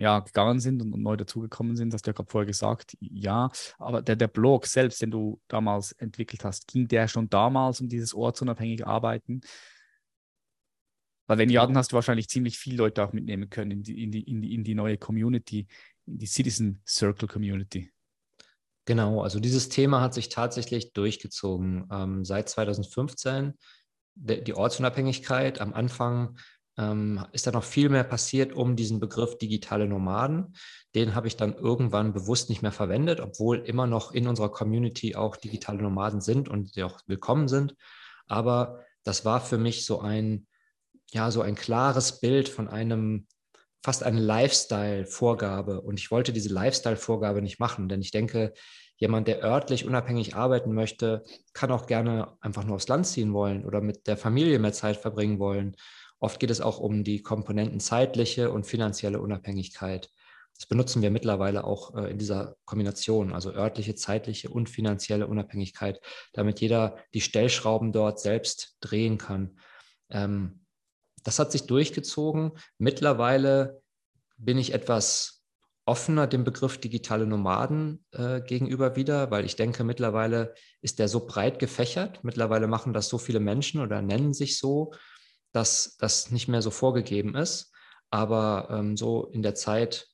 [0.00, 3.50] ja, gegangen sind und, und neu dazugekommen sind, hast du ja gerade vorher gesagt, ja,
[3.78, 7.88] aber der, der Blog selbst, den du damals entwickelt hast, ging der schon damals um
[7.88, 9.42] dieses ortsunabhängige Arbeiten?
[11.30, 14.02] Weil wenn ja, dann hast du wahrscheinlich ziemlich viele Leute auch mitnehmen können in die,
[14.02, 15.68] in die, in die, in die neue Community,
[16.04, 17.92] in die Citizen Circle Community.
[18.84, 21.86] Genau, also dieses Thema hat sich tatsächlich durchgezogen.
[21.92, 23.54] Ähm, seit 2015
[24.16, 25.60] die Ortsunabhängigkeit.
[25.60, 26.36] Am Anfang
[26.76, 30.56] ähm, ist da noch viel mehr passiert um diesen Begriff digitale Nomaden.
[30.96, 35.14] Den habe ich dann irgendwann bewusst nicht mehr verwendet, obwohl immer noch in unserer Community
[35.14, 37.76] auch digitale Nomaden sind und sie auch willkommen sind.
[38.26, 40.48] Aber das war für mich so ein,
[41.12, 43.26] ja, so ein klares Bild von einem
[43.82, 45.80] fast eine Lifestyle-Vorgabe.
[45.80, 48.52] Und ich wollte diese Lifestyle-Vorgabe nicht machen, denn ich denke,
[48.96, 51.22] jemand, der örtlich unabhängig arbeiten möchte,
[51.54, 54.98] kann auch gerne einfach nur aufs Land ziehen wollen oder mit der Familie mehr Zeit
[54.98, 55.76] verbringen wollen.
[56.18, 60.10] Oft geht es auch um die Komponenten zeitliche und finanzielle Unabhängigkeit.
[60.54, 65.98] Das benutzen wir mittlerweile auch äh, in dieser Kombination, also örtliche, zeitliche und finanzielle Unabhängigkeit,
[66.34, 69.58] damit jeder die Stellschrauben dort selbst drehen kann.
[70.10, 70.59] Ähm,
[71.22, 72.52] das hat sich durchgezogen.
[72.78, 73.82] Mittlerweile
[74.36, 75.40] bin ich etwas
[75.84, 81.26] offener dem Begriff digitale Nomaden äh, gegenüber wieder, weil ich denke, mittlerweile ist der so
[81.26, 82.22] breit gefächert.
[82.22, 84.92] Mittlerweile machen das so viele Menschen oder nennen sich so,
[85.52, 87.72] dass das nicht mehr so vorgegeben ist.
[88.10, 90.08] Aber ähm, so in der Zeit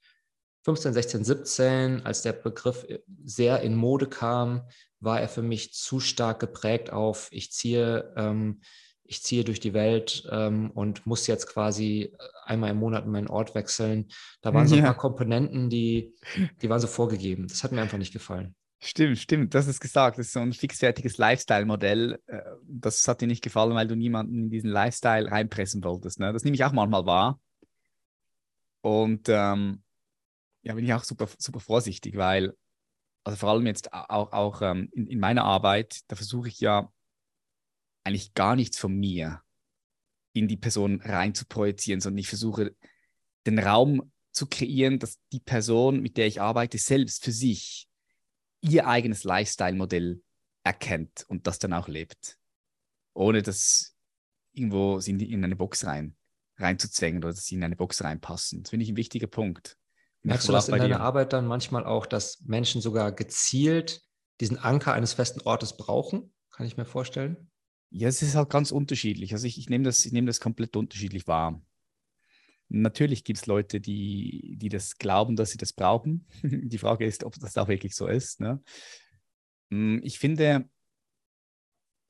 [0.64, 4.68] 15, 16, 17, als der Begriff äh, sehr in Mode kam,
[5.00, 8.62] war er für mich zu stark geprägt auf, ich ziehe ähm,
[9.08, 13.28] ich ziehe durch die Welt ähm, und muss jetzt quasi äh, einmal im Monat meinen
[13.28, 14.08] Ort wechseln.
[14.42, 14.86] Da waren so ein ja.
[14.86, 16.14] paar Komponenten, die,
[16.62, 17.48] die waren so vorgegeben.
[17.48, 18.54] Das hat mir einfach nicht gefallen.
[18.78, 20.18] Stimmt, stimmt, das ist gesagt.
[20.18, 22.20] Das ist so ein fixfertiges Lifestyle-Modell.
[22.26, 26.20] Äh, das hat dir nicht gefallen, weil du niemanden in diesen Lifestyle reinpressen wolltest.
[26.20, 26.32] Ne?
[26.32, 27.40] Das nehme ich auch manchmal wahr.
[28.82, 29.82] Und ähm,
[30.62, 32.54] ja, bin ich auch super, super vorsichtig, weil,
[33.24, 36.88] also vor allem jetzt auch, auch ähm, in, in meiner Arbeit, da versuche ich ja
[38.06, 39.42] eigentlich gar nichts von mir
[40.32, 42.76] in die Person rein zu projizieren, sondern ich versuche
[43.46, 47.88] den Raum zu kreieren, dass die Person, mit der ich arbeite, selbst für sich
[48.60, 50.22] ihr eigenes Lifestyle-Modell
[50.62, 52.38] erkennt und das dann auch lebt.
[53.14, 53.96] Ohne das
[54.52, 56.16] irgendwo in, in eine Box rein,
[56.58, 58.62] reinzuzwängen oder dass sie in eine Box reinpassen.
[58.62, 59.78] Das finde ich ein wichtiger Punkt.
[60.22, 64.02] Merkst du das in deiner Arbeit dann manchmal auch, dass Menschen sogar gezielt
[64.40, 66.34] diesen Anker eines festen Ortes brauchen?
[66.50, 67.50] Kann ich mir vorstellen.
[67.90, 69.32] Ja, es ist halt ganz unterschiedlich.
[69.32, 71.62] Also ich, ich nehme das, nehm das komplett unterschiedlich wahr.
[72.68, 76.26] Natürlich gibt es Leute, die, die das glauben, dass sie das brauchen.
[76.42, 78.40] Die Frage ist, ob das auch wirklich so ist.
[78.40, 78.60] Ne?
[79.70, 80.68] Mm, ich, finde,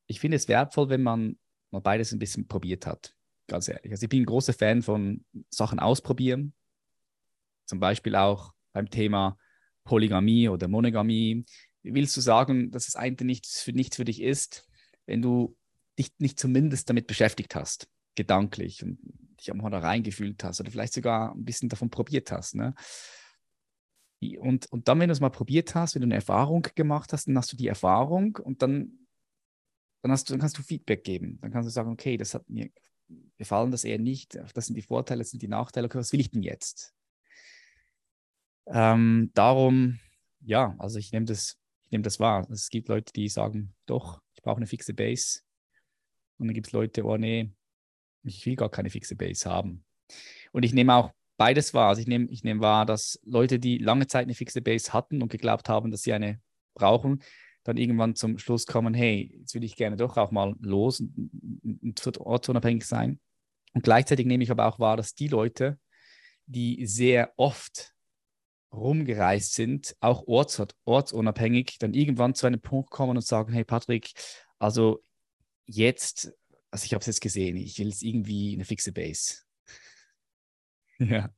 [0.07, 1.39] ich finde es wertvoll, wenn man
[1.71, 3.15] mal beides ein bisschen probiert hat.
[3.49, 3.93] Ganz ehrlich.
[3.93, 6.55] Also ich bin ein großer Fan von Sachen ausprobieren.
[7.67, 9.37] Zum Beispiel auch beim Thema
[9.85, 11.45] Polygamie oder Monogamie.
[11.83, 14.67] Willst du sagen, dass das eine nichts für, nichts für dich ist,
[15.05, 15.57] wenn du
[15.99, 18.99] dich nicht zumindest damit beschäftigt hast, gedanklich und
[19.41, 22.55] dich auch mal da reingefühlt hast oder vielleicht sogar ein bisschen davon probiert hast.
[22.55, 22.75] Ne?
[24.39, 27.29] Und, und dann, wenn du es mal probiert hast, wenn du eine Erfahrung gemacht hast,
[27.29, 29.07] dann hast du die Erfahrung und dann,
[30.03, 31.39] dann, hast du, dann kannst du Feedback geben.
[31.43, 32.71] Dann kannst du sagen, okay, das hat mir
[33.39, 36.21] gefallen, das eher nicht, das sind die Vorteile, das sind die Nachteile, okay, was will
[36.21, 36.95] ich denn jetzt?
[38.67, 40.01] Ähm, darum,
[40.41, 42.49] ja, also ich nehme das, ich nehme das wahr.
[42.51, 45.41] Es gibt Leute, die sagen, doch, ich brauche eine fixe Base.
[46.38, 47.51] Und dann gibt es Leute, oh nee,
[48.22, 49.85] ich will gar keine fixe Base haben.
[50.53, 51.88] Und ich nehme auch beides wahr.
[51.88, 55.22] Also ich nehme, ich nehme wahr, dass Leute, die lange Zeit eine fixe Base hatten
[55.22, 56.40] und geglaubt haben, dass sie eine
[56.75, 57.22] brauchen,
[57.64, 62.07] dann irgendwann zum Schluss kommen, hey, jetzt will ich gerne doch auch mal los und,
[62.07, 63.18] und ortsunabhängig sein.
[63.75, 65.78] Und gleichzeitig nehme ich aber auch wahr, dass die Leute,
[66.47, 67.93] die sehr oft
[68.72, 74.12] rumgereist sind, auch orts, ortsunabhängig, dann irgendwann zu einem Punkt kommen und sagen, hey Patrick,
[74.59, 75.03] also
[75.67, 76.33] jetzt,
[76.71, 79.43] also ich habe es jetzt gesehen, ich will jetzt irgendwie eine fixe Base.
[80.99, 81.31] ja.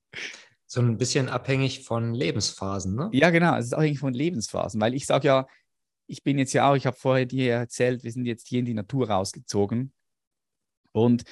[0.67, 3.09] So ein bisschen abhängig von Lebensphasen, ne?
[3.13, 5.47] Ja, genau, es ist abhängig von Lebensphasen, weil ich sage ja,
[6.07, 8.65] ich bin jetzt ja auch, ich habe vorher dir erzählt, wir sind jetzt hier in
[8.67, 9.93] die Natur rausgezogen
[10.93, 11.25] und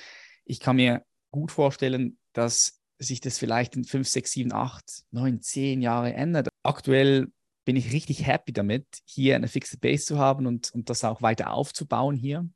[0.44, 5.42] ich kann mir gut vorstellen, dass sich das vielleicht in fünf, sechs, sieben, acht, neun,
[5.42, 6.49] zehn Jahre ändert.
[6.62, 7.28] Aktuell
[7.66, 11.20] bin ich richtig happy damit, hier eine fixe Base zu haben und, und das auch
[11.20, 12.49] weiter aufzubauen hier.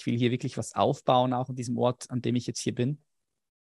[0.00, 2.74] Ich will hier wirklich was aufbauen, auch an diesem Ort, an dem ich jetzt hier
[2.74, 3.02] bin,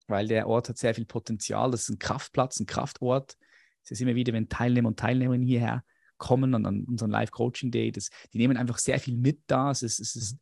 [0.07, 1.71] weil der Ort hat sehr viel Potenzial.
[1.71, 3.35] Das ist ein Kraftplatz, ein Kraftort.
[3.83, 5.83] Es ist immer wieder, wenn Teilnehmer und Teilnehmerinnen hierher
[6.17, 9.71] kommen und an unseren Live-Coaching-Day, die nehmen einfach sehr viel mit da.
[9.71, 10.37] Es ist, es ist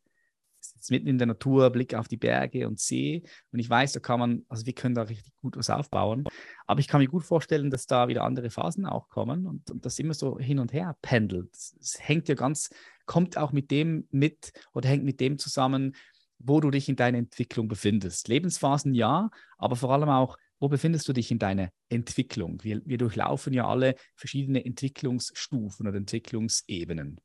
[0.76, 3.24] jetzt mitten in der Natur, Blick auf die Berge und See.
[3.50, 6.22] Und ich weiß, da kann man, also wir können da richtig gut was aufbauen.
[6.68, 9.84] Aber ich kann mir gut vorstellen, dass da wieder andere Phasen auch kommen und, und
[9.84, 11.52] das immer so hin und her pendelt.
[11.56, 12.70] Es hängt ja ganz,
[13.10, 15.96] kommt auch mit dem mit oder hängt mit dem zusammen,
[16.38, 18.28] wo du dich in deiner Entwicklung befindest.
[18.28, 22.62] Lebensphasen ja, aber vor allem auch, wo befindest du dich in deiner Entwicklung?
[22.62, 27.20] Wir, wir durchlaufen ja alle verschiedene Entwicklungsstufen oder Entwicklungsebenen.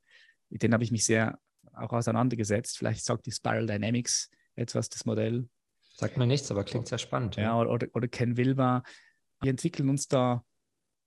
[0.49, 1.37] Mit denen habe ich mich sehr
[1.75, 2.79] auch auseinandergesetzt.
[2.79, 5.47] Vielleicht sagt die Spiral Dynamics etwas, das Modell.
[5.97, 7.35] Sagt mir nichts, aber klingt sehr spannend.
[7.35, 7.59] Ja, ja.
[7.59, 8.81] Oder, oder, Ken Wilber.
[9.39, 10.43] Wir entwickeln uns da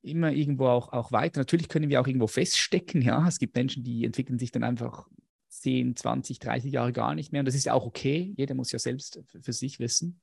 [0.03, 1.41] immer irgendwo auch, auch weiter.
[1.41, 3.03] Natürlich können wir auch irgendwo feststecken.
[3.03, 5.09] Ja, es gibt Menschen, die entwickeln sich dann einfach
[5.49, 7.41] 10, 20, 30 Jahre gar nicht mehr.
[7.41, 8.33] Und das ist ja auch okay.
[8.37, 10.21] Jeder muss ja selbst für sich wissen.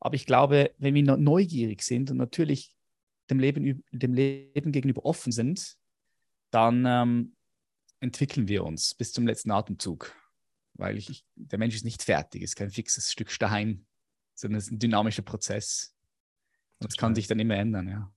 [0.00, 2.74] Aber ich glaube, wenn wir neugierig sind und natürlich
[3.30, 5.76] dem Leben, dem Leben gegenüber offen sind,
[6.50, 7.36] dann ähm,
[8.00, 10.14] entwickeln wir uns bis zum letzten Atemzug.
[10.74, 13.86] Weil ich, der Mensch ist nicht fertig, ist kein fixes Stück Stein,
[14.34, 15.93] sondern es ist ein dynamischer Prozess.
[16.80, 18.12] Es kann sich dann immer ändern, ja.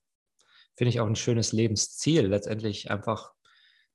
[0.75, 3.33] Finde ich auch ein schönes Lebensziel, letztendlich einfach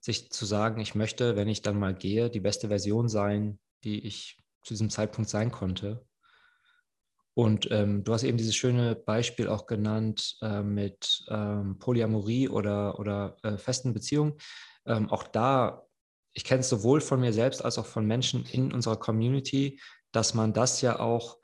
[0.00, 4.04] sich zu sagen, ich möchte, wenn ich dann mal gehe, die beste Version sein, die
[4.04, 6.04] ich zu diesem Zeitpunkt sein konnte.
[7.34, 12.98] Und ähm, du hast eben dieses schöne Beispiel auch genannt äh, mit ähm, Polyamorie oder,
[12.98, 14.36] oder äh, festen Beziehungen
[14.86, 15.86] ähm, auch da,
[16.32, 19.80] ich kenne es sowohl von mir selbst als auch von Menschen in unserer Community,
[20.12, 21.38] dass man das ja auch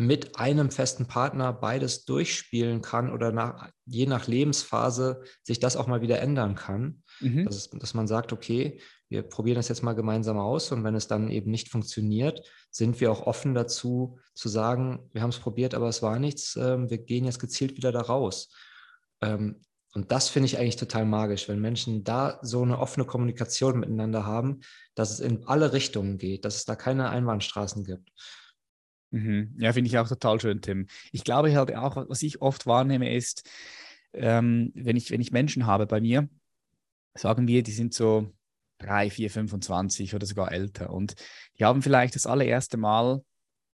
[0.00, 5.86] mit einem festen Partner beides durchspielen kann oder nach, je nach Lebensphase sich das auch
[5.86, 7.02] mal wieder ändern kann.
[7.20, 7.44] Mhm.
[7.44, 8.80] Dass, es, dass man sagt, okay,
[9.10, 13.00] wir probieren das jetzt mal gemeinsam aus und wenn es dann eben nicht funktioniert, sind
[13.00, 16.88] wir auch offen dazu zu sagen, wir haben es probiert, aber es war nichts, ähm,
[16.88, 18.48] wir gehen jetzt gezielt wieder da raus.
[19.20, 19.60] Ähm,
[19.92, 24.24] und das finde ich eigentlich total magisch, wenn Menschen da so eine offene Kommunikation miteinander
[24.24, 24.60] haben,
[24.94, 28.12] dass es in alle Richtungen geht, dass es da keine Einbahnstraßen gibt.
[29.10, 29.56] Mhm.
[29.58, 30.86] Ja, finde ich auch total schön, Tim.
[31.12, 33.48] Ich glaube halt auch, was ich oft wahrnehme, ist,
[34.12, 36.28] ähm, wenn, ich, wenn ich Menschen habe bei mir,
[37.14, 38.32] sagen wir, die sind so
[38.78, 41.14] 3, 4, 25 oder sogar älter und
[41.58, 43.22] die haben vielleicht das allererste Mal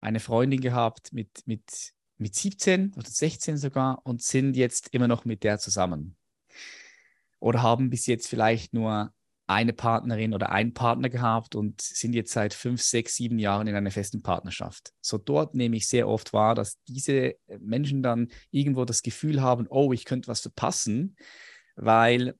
[0.00, 5.26] eine Freundin gehabt mit, mit mit 17 oder 16 sogar und sind jetzt immer noch
[5.26, 6.16] mit der zusammen.
[7.40, 9.12] Oder haben bis jetzt vielleicht nur
[9.52, 13.74] eine Partnerin oder einen Partner gehabt und sind jetzt seit fünf, sechs, sieben Jahren in
[13.74, 14.92] einer festen Partnerschaft.
[15.00, 19.66] So dort nehme ich sehr oft wahr, dass diese Menschen dann irgendwo das Gefühl haben,
[19.68, 21.16] oh, ich könnte was verpassen,
[21.76, 22.34] weil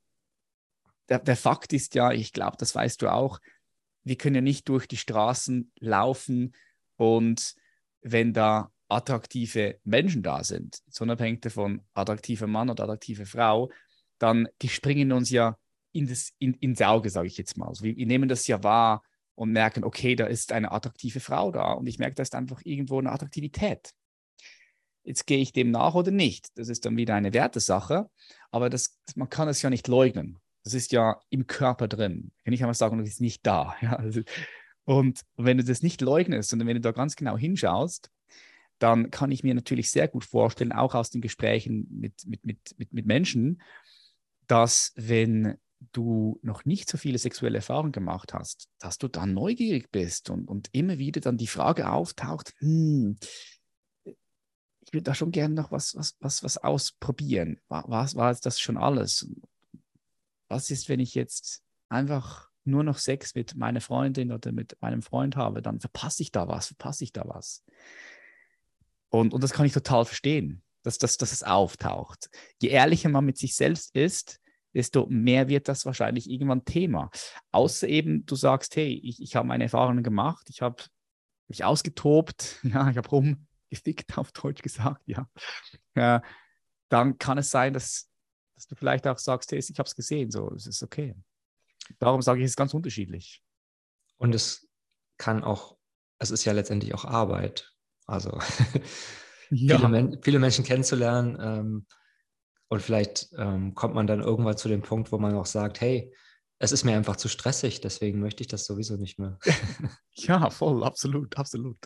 [1.08, 3.40] der, der Fakt ist ja, ich glaube, das weißt du auch,
[4.04, 6.54] wir können ja nicht durch die Straßen laufen
[6.96, 7.54] und
[8.00, 13.70] wenn da attraktive Menschen da sind, so unabhängig davon, attraktiver Mann oder attraktive Frau,
[14.18, 15.56] dann die springen uns ja
[15.92, 17.68] in das, in, ins Auge, sage ich jetzt mal.
[17.68, 19.02] Also wir, wir, nehmen das ja wahr
[19.34, 22.60] und merken, okay, da ist eine attraktive Frau da und ich merke, da ist einfach
[22.64, 23.92] irgendwo eine Attraktivität.
[25.04, 26.56] Jetzt gehe ich dem nach oder nicht.
[26.56, 28.08] Das ist dann wieder eine Wertesache,
[28.50, 30.38] aber das, man kann es ja nicht leugnen.
[30.64, 32.30] Das ist ja im Körper drin.
[32.36, 33.74] Ich kann nicht einmal sagen, das ist nicht da.
[33.82, 34.20] Ja, also,
[34.84, 38.10] und wenn du das nicht leugnest, sondern wenn du da ganz genau hinschaust,
[38.78, 42.58] dann kann ich mir natürlich sehr gut vorstellen, auch aus den Gesprächen mit, mit, mit,
[42.78, 43.62] mit, mit Menschen,
[44.48, 45.56] dass wenn
[45.92, 50.48] du noch nicht so viele sexuelle Erfahrungen gemacht hast, dass du dann neugierig bist und,
[50.48, 53.16] und immer wieder dann die Frage auftaucht, hm,
[54.04, 57.60] ich würde da schon gerne noch was, was, was, was ausprobieren.
[57.68, 59.26] War, war, war das schon alles?
[60.48, 65.02] Was ist, wenn ich jetzt einfach nur noch Sex mit meiner Freundin oder mit meinem
[65.02, 67.64] Freund habe, dann verpasse ich da was, verpasse ich da was.
[69.08, 72.28] Und, und das kann ich total verstehen, dass, dass, dass es auftaucht.
[72.60, 74.40] Je ehrlicher man mit sich selbst ist,
[74.74, 77.10] desto mehr wird das wahrscheinlich irgendwann Thema.
[77.50, 80.82] Außer eben, du sagst, hey, ich, ich habe meine Erfahrungen gemacht, ich habe
[81.48, 85.28] mich ausgetobt, ja, ich habe rumgefickt, auf Deutsch gesagt, ja.
[85.94, 86.22] ja.
[86.88, 88.10] Dann kann es sein, dass,
[88.54, 91.14] dass du vielleicht auch sagst, hey, ich habe es gesehen, so, es ist okay.
[91.98, 93.42] Darum sage ich, es ist ganz unterschiedlich.
[94.18, 94.68] Und es
[95.16, 95.76] kann auch,
[96.18, 97.72] es ist ja letztendlich auch Arbeit.
[98.06, 98.30] Also
[99.50, 99.76] ja.
[99.76, 101.38] viele, Men viele, Menschen kennenzulernen.
[101.40, 101.86] Ähm,
[102.72, 106.10] und vielleicht ähm, kommt man dann irgendwann zu dem Punkt, wo man auch sagt, hey,
[106.58, 109.38] es ist mir einfach zu stressig, deswegen möchte ich das sowieso nicht mehr.
[110.12, 111.76] ja, voll, absolut, absolut.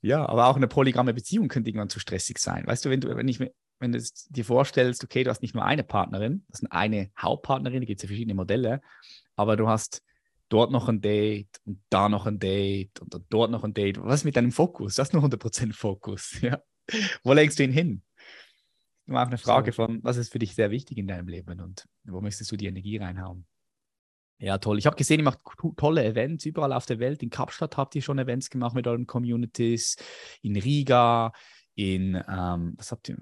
[0.00, 2.66] Ja, aber auch eine polygame Beziehung könnte irgendwann zu stressig sein.
[2.66, 3.38] Weißt du, wenn du, wenn ich,
[3.78, 7.82] wenn du dir vorstellst, okay, du hast nicht nur eine Partnerin, das ist eine Hauptpartnerin,
[7.82, 8.80] da gibt es ja verschiedene Modelle,
[9.36, 10.02] aber du hast
[10.48, 14.02] dort noch ein Date und da noch ein Date und dort noch ein Date.
[14.02, 14.96] Was ist mit deinem Fokus?
[14.96, 16.38] Du hast nur 100% Fokus.
[16.42, 16.60] Ja?
[17.22, 18.02] Wo lenkst du ihn hin?
[19.06, 19.84] Nur auch eine Frage so.
[19.84, 22.66] von, was ist für dich sehr wichtig in deinem Leben und wo möchtest du die
[22.66, 23.46] Energie reinhauen?
[24.38, 24.78] Ja, toll.
[24.78, 25.38] Ich habe gesehen, ihr macht
[25.76, 27.22] tolle Events überall auf der Welt.
[27.22, 29.96] In Kapstadt habt ihr schon Events gemacht mit euren Communities,
[30.42, 31.32] in Riga,
[31.76, 33.18] in, ähm, was habt ihr,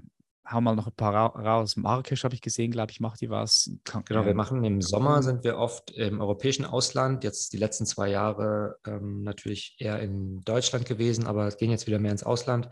[0.51, 1.77] hau mal noch ein paar raus.
[1.77, 3.71] Marrakesch habe ich gesehen, glaube ich, macht ihr was.
[4.07, 8.09] Genau, wir machen im Sommer sind wir oft im europäischen Ausland, jetzt die letzten zwei
[8.09, 12.69] Jahre ähm, natürlich eher in Deutschland gewesen, aber es gehen jetzt wieder mehr ins Ausland.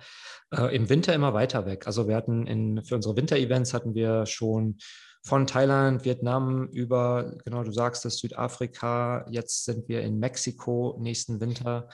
[0.51, 1.87] Äh, Im Winter immer weiter weg.
[1.87, 4.79] Also wir hatten in, für unsere Winter-Events hatten wir schon
[5.23, 9.27] von Thailand, Vietnam über, genau, du sagst es, Südafrika.
[9.31, 11.89] Jetzt sind wir in Mexiko nächsten Winter.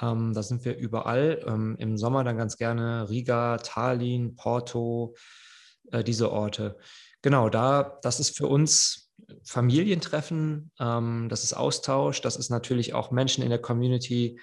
[0.00, 1.44] Ähm, da sind wir überall.
[1.46, 5.14] Ähm, Im Sommer dann ganz gerne Riga, Tallinn, Porto,
[5.92, 6.76] äh, diese Orte.
[7.22, 9.10] Genau, da, das ist für uns
[9.44, 14.40] Familientreffen, ähm, das ist Austausch, das ist natürlich auch Menschen in der Community,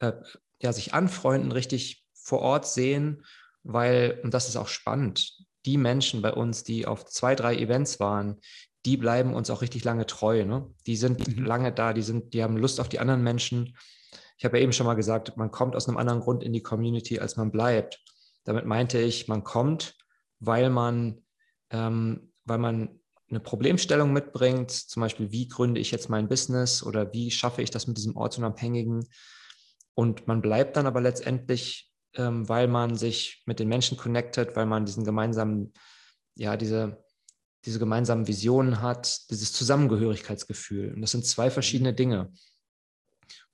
[0.00, 0.12] äh,
[0.60, 3.24] ja, sich anfreunden, richtig vor Ort sehen,
[3.62, 8.00] weil, und das ist auch spannend, die Menschen bei uns, die auf zwei, drei Events
[8.00, 8.40] waren,
[8.84, 10.44] die bleiben uns auch richtig lange treu.
[10.44, 10.72] Ne?
[10.86, 11.44] Die sind mhm.
[11.44, 13.76] lange da, die, sind, die haben Lust auf die anderen Menschen.
[14.36, 16.62] Ich habe ja eben schon mal gesagt, man kommt aus einem anderen Grund in die
[16.62, 18.02] Community, als man bleibt.
[18.44, 19.94] Damit meinte ich, man kommt,
[20.40, 21.24] weil man,
[21.70, 27.12] ähm, weil man eine Problemstellung mitbringt, zum Beispiel, wie gründe ich jetzt mein Business oder
[27.12, 29.08] wie schaffe ich das mit diesem Ortsunabhängigen.
[29.94, 34.66] Und man bleibt dann aber letztendlich ähm, weil man sich mit den Menschen connectet, weil
[34.66, 35.72] man diesen gemeinsamen,
[36.34, 37.04] ja, diese,
[37.64, 40.94] diese gemeinsamen Visionen hat, dieses Zusammengehörigkeitsgefühl.
[40.94, 42.32] Und das sind zwei verschiedene Dinge.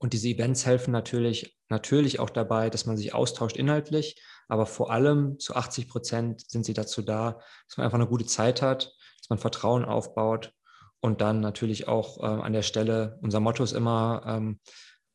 [0.02, 4.90] Und diese Events helfen natürlich, natürlich auch dabei, dass man sich austauscht inhaltlich, aber vor
[4.90, 8.92] allem zu 80 Prozent sind sie dazu da, dass man einfach eine gute Zeit hat,
[9.20, 10.52] dass man Vertrauen aufbaut
[10.98, 14.58] und dann natürlich auch äh, an der Stelle, unser Motto ist immer ähm,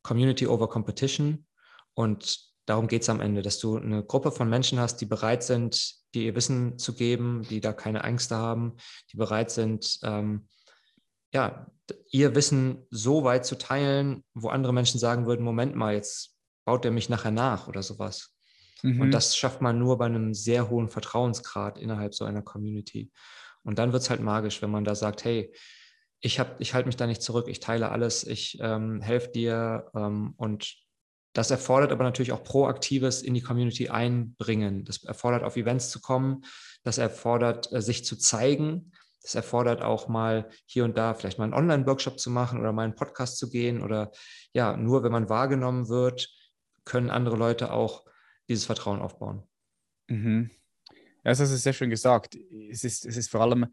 [0.03, 1.45] Community over Competition.
[1.93, 5.43] Und darum geht es am Ende, dass du eine Gruppe von Menschen hast, die bereit
[5.43, 8.77] sind, dir ihr Wissen zu geben, die da keine Ängste haben,
[9.11, 10.47] die bereit sind, ähm,
[11.33, 11.67] ja,
[12.11, 16.83] ihr Wissen so weit zu teilen, wo andere Menschen sagen würden, Moment mal, jetzt baut
[16.83, 18.35] der mich nachher nach oder sowas.
[18.83, 19.01] Mhm.
[19.01, 23.11] Und das schafft man nur bei einem sehr hohen Vertrauensgrad innerhalb so einer Community.
[23.63, 25.53] Und dann wird es halt magisch, wenn man da sagt, hey,
[26.19, 30.33] ich, ich halte mich da nicht zurück, ich teile alles, ich ähm, helfe dir ähm,
[30.37, 30.75] und
[31.37, 34.85] das erfordert aber natürlich auch proaktives in die Community einbringen.
[34.85, 36.43] Das erfordert, auf Events zu kommen.
[36.83, 38.91] Das erfordert, äh, sich zu zeigen.
[39.21, 42.83] Das erfordert auch mal hier und da vielleicht mal einen Online-Workshop zu machen oder mal
[42.83, 43.81] einen Podcast zu gehen.
[43.81, 44.11] Oder
[44.53, 46.29] ja, nur wenn man wahrgenommen wird,
[46.85, 48.05] können andere Leute auch
[48.47, 49.43] dieses Vertrauen aufbauen.
[50.07, 50.49] Mhm.
[51.23, 52.37] Ja, das ist sehr schön gesagt.
[52.69, 53.67] Es ist, es ist vor allem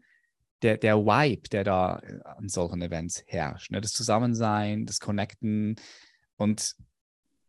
[0.61, 3.71] der, der Vibe, der da äh, an solchen Events herrscht.
[3.71, 3.81] Ne?
[3.81, 5.75] Das Zusammensein, das Connecten.
[6.37, 6.75] Und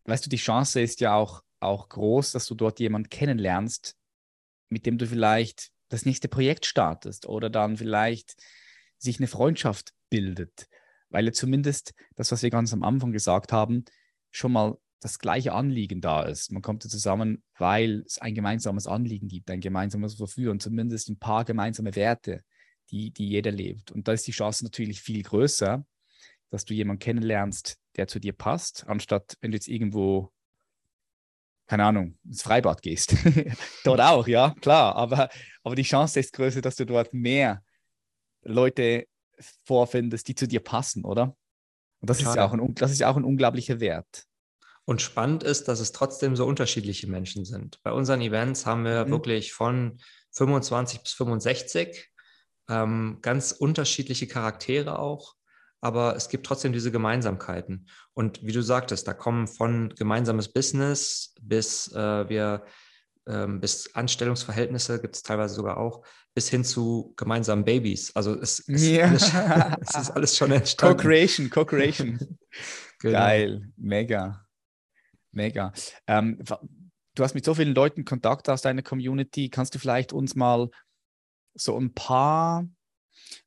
[0.05, 3.97] weißt du, die Chance ist ja auch, auch groß, dass du dort jemanden kennenlernst,
[4.69, 8.37] mit dem du vielleicht das nächste Projekt startest oder dann vielleicht
[8.99, 10.69] sich eine Freundschaft bildet,
[11.11, 13.85] weil ja zumindest das, was wir ganz am Anfang gesagt haben,
[14.31, 16.51] schon mal das gleiche Anliegen da ist.
[16.51, 21.19] Man kommt zusammen, weil es ein gemeinsames Anliegen gibt, ein gemeinsames Wofür und zumindest ein
[21.19, 22.43] paar gemeinsame Werte,
[22.91, 23.93] die, die jeder lebt.
[23.93, 25.85] Und da ist die Chance natürlich viel größer,
[26.51, 30.33] dass du jemanden kennenlernst, der zu dir passt, anstatt wenn du jetzt irgendwo,
[31.67, 33.15] keine Ahnung, ins Freibad gehst.
[33.85, 34.97] dort auch, ja, klar.
[34.97, 35.29] Aber,
[35.63, 37.63] aber die Chance ist größer, dass du dort mehr
[38.43, 39.07] Leute
[39.65, 41.37] vorfindest, die zu dir passen, oder?
[42.01, 44.25] Und das ist, ja auch ein, das ist ja auch ein unglaublicher Wert.
[44.85, 47.83] Und spannend ist, dass es trotzdem so unterschiedliche Menschen sind.
[47.83, 49.11] Bei unseren Events haben wir mhm.
[49.11, 49.99] wirklich von
[50.33, 52.09] 25 bis 65
[52.69, 55.35] ähm, ganz unterschiedliche Charaktere auch
[55.81, 57.89] aber es gibt trotzdem diese Gemeinsamkeiten.
[58.15, 62.65] Und wie du sagtest, da kommen von gemeinsames Business bis äh, wir
[63.29, 66.05] ähm, bis Anstellungsverhältnisse gibt es teilweise sogar auch,
[66.35, 68.15] bis hin zu gemeinsamen Babys.
[68.15, 69.07] Also es, es, ja.
[69.07, 69.33] alles,
[69.81, 70.97] es ist alles schon entstanden.
[70.97, 72.19] Co-Creation, Co-Creation.
[73.01, 73.19] genau.
[73.19, 74.47] Geil, mega,
[75.33, 75.73] mega.
[76.07, 76.39] Ähm,
[77.15, 79.51] du hast mit so vielen Leuten Kontakt aus deiner Community.
[79.51, 80.71] Kannst du vielleicht uns mal
[81.55, 82.67] so ein paar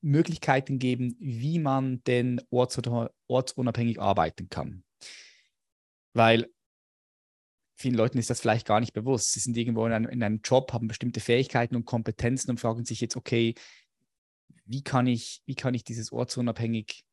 [0.01, 4.83] Möglichkeiten geben, wie man denn ortsunabhängig arbeiten kann.
[6.13, 6.49] Weil
[7.79, 9.31] vielen Leuten ist das vielleicht gar nicht bewusst.
[9.31, 12.83] Sie sind irgendwo in einem, in einem Job, haben bestimmte Fähigkeiten und Kompetenzen und fragen
[12.83, 13.55] sich jetzt, okay,
[14.65, 17.03] wie kann ich, wie kann ich dieses ortsunabhängig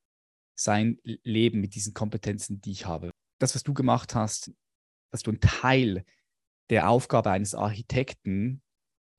[0.54, 3.10] sein leben mit diesen Kompetenzen, die ich habe?
[3.38, 4.52] Das, was du gemacht hast,
[5.10, 6.04] dass du ein Teil
[6.70, 8.62] der Aufgabe eines Architekten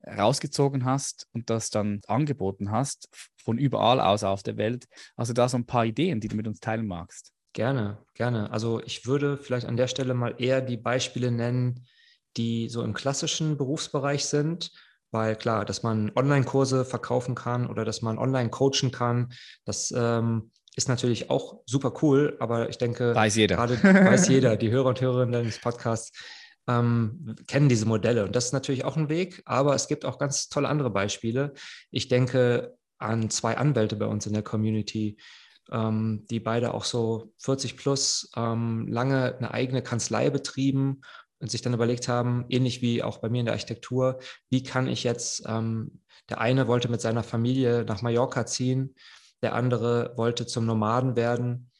[0.06, 4.86] rausgezogen hast und das dann angeboten hast, von überall aus auf der Welt.
[5.16, 7.32] Also da so ein paar Ideen, die du mit uns teilen magst.
[7.52, 8.50] Gerne, gerne.
[8.50, 11.86] Also ich würde vielleicht an der Stelle mal eher die Beispiele nennen,
[12.36, 14.70] die so im klassischen Berufsbereich sind,
[15.10, 19.32] weil klar, dass man Online-Kurse verkaufen kann oder dass man online coachen kann,
[19.64, 23.56] das ähm, ist natürlich auch super cool, aber ich denke, weiß jeder.
[23.56, 26.12] gerade weiß jeder, die Hörer und Hörerinnen des Podcasts
[26.68, 28.24] ähm, kennen diese Modelle.
[28.24, 31.54] Und das ist natürlich auch ein Weg, aber es gibt auch ganz tolle andere Beispiele.
[31.90, 35.16] Ich denke an zwei Anwälte bei uns in der Community,
[35.72, 41.00] ähm, die beide auch so 40 plus ähm, lange eine eigene Kanzlei betrieben
[41.40, 44.18] und sich dann überlegt haben, ähnlich wie auch bei mir in der Architektur,
[44.50, 48.94] wie kann ich jetzt, ähm, der eine wollte mit seiner Familie nach Mallorca ziehen,
[49.42, 51.70] der andere wollte zum Nomaden werden.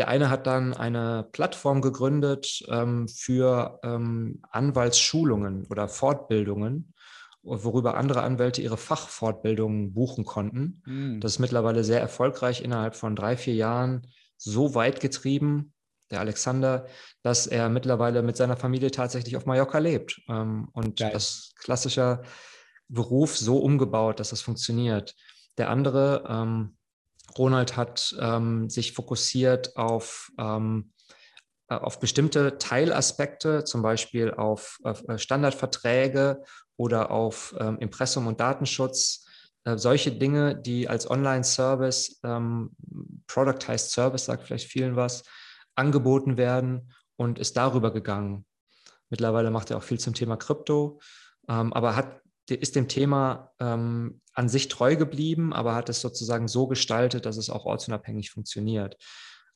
[0.00, 6.94] Der eine hat dann eine Plattform gegründet ähm, für ähm, Anwaltsschulungen oder Fortbildungen,
[7.42, 10.82] worüber andere Anwälte ihre Fachfortbildungen buchen konnten.
[10.86, 11.20] Mhm.
[11.20, 14.06] Das ist mittlerweile sehr erfolgreich innerhalb von drei, vier Jahren
[14.38, 15.74] so weit getrieben,
[16.10, 16.86] der Alexander,
[17.22, 21.10] dass er mittlerweile mit seiner Familie tatsächlich auf Mallorca lebt ähm, und Geil.
[21.12, 22.22] das klassische
[22.88, 25.14] Beruf so umgebaut, dass das funktioniert.
[25.58, 26.78] Der andere, ähm,
[27.38, 30.92] Ronald, hat ähm, sich fokussiert auf, ähm,
[31.68, 36.42] äh, auf bestimmte Teilaspekte, zum Beispiel auf, auf äh, Standardverträge
[36.76, 39.26] oder auf ähm, Impressum und Datenschutz.
[39.64, 42.70] Äh, solche Dinge, die als Online-Service, ähm,
[43.26, 45.22] Productized Service, sagt vielleicht vielen was,
[45.74, 48.46] angeboten werden und ist darüber gegangen.
[49.10, 51.00] Mittlerweile macht er auch viel zum Thema Krypto,
[51.48, 52.20] ähm, aber hat,
[52.54, 57.36] ist dem Thema ähm, an sich treu geblieben, aber hat es sozusagen so gestaltet, dass
[57.36, 58.96] es auch ortsunabhängig funktioniert.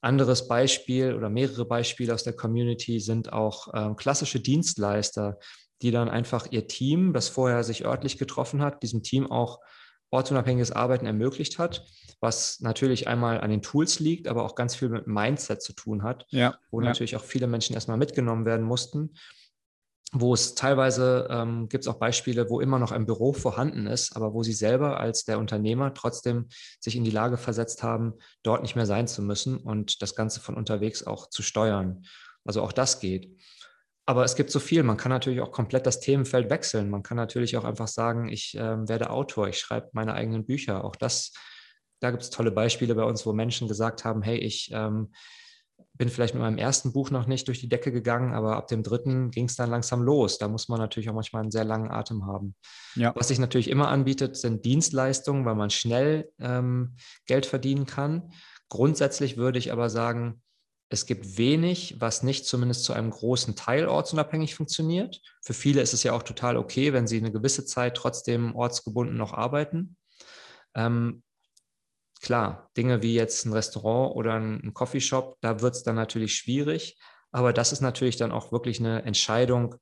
[0.01, 5.39] Anderes Beispiel oder mehrere Beispiele aus der Community sind auch ähm, klassische Dienstleister,
[5.81, 9.61] die dann einfach ihr Team, das vorher sich örtlich getroffen hat, diesem Team auch
[10.11, 11.85] ortsunabhängiges Arbeiten ermöglicht hat,
[12.21, 16.03] was natürlich einmal an den Tools liegt, aber auch ganz viel mit Mindset zu tun
[16.03, 16.87] hat, ja, wo ja.
[16.87, 19.15] natürlich auch viele Menschen erstmal mitgenommen werden mussten.
[20.17, 24.15] Wo es teilweise ähm, gibt es auch Beispiele, wo immer noch ein Büro vorhanden ist,
[24.15, 26.47] aber wo sie selber als der Unternehmer trotzdem
[26.79, 30.39] sich in die Lage versetzt haben, dort nicht mehr sein zu müssen und das Ganze
[30.39, 32.05] von unterwegs auch zu steuern.
[32.45, 33.37] Also auch das geht.
[34.07, 34.85] Aber es gibt so viel.
[34.85, 36.91] Man kann natürlich auch komplett das Themenfeld wechseln.
[36.91, 40.85] Man kann natürlich auch einfach sagen, ich äh, werde Autor, ich schreibe meine eigenen Bücher.
[40.85, 41.33] Auch das,
[41.99, 45.13] da gibt es tolle Beispiele bei uns, wo Menschen gesagt haben, hey, ich ähm,
[45.97, 48.83] bin vielleicht mit meinem ersten Buch noch nicht durch die Decke gegangen, aber ab dem
[48.83, 50.39] dritten ging es dann langsam los.
[50.39, 52.57] Da muss man natürlich auch manchmal einen sehr langen Atem haben.
[52.97, 53.13] Ja.
[53.15, 58.33] Was sich natürlich immer anbietet, sind Dienstleistungen, weil man schnell ähm, Geld verdienen kann.
[58.69, 60.43] Grundsätzlich würde ich aber sagen,
[60.89, 65.21] es gibt wenig, was nicht zumindest zu einem großen Teil ortsunabhängig funktioniert.
[65.43, 69.17] Für viele ist es ja auch total okay, wenn sie eine gewisse Zeit trotzdem ortsgebunden
[69.17, 69.97] noch arbeiten.
[70.75, 71.23] Ähm,
[72.25, 76.99] klar, Dinge wie jetzt ein Restaurant oder ein, Coffeeshop, da wird es dann natürlich schwierig.
[77.31, 79.75] Aber das ist natürlich dann auch wirklich eine Entscheidung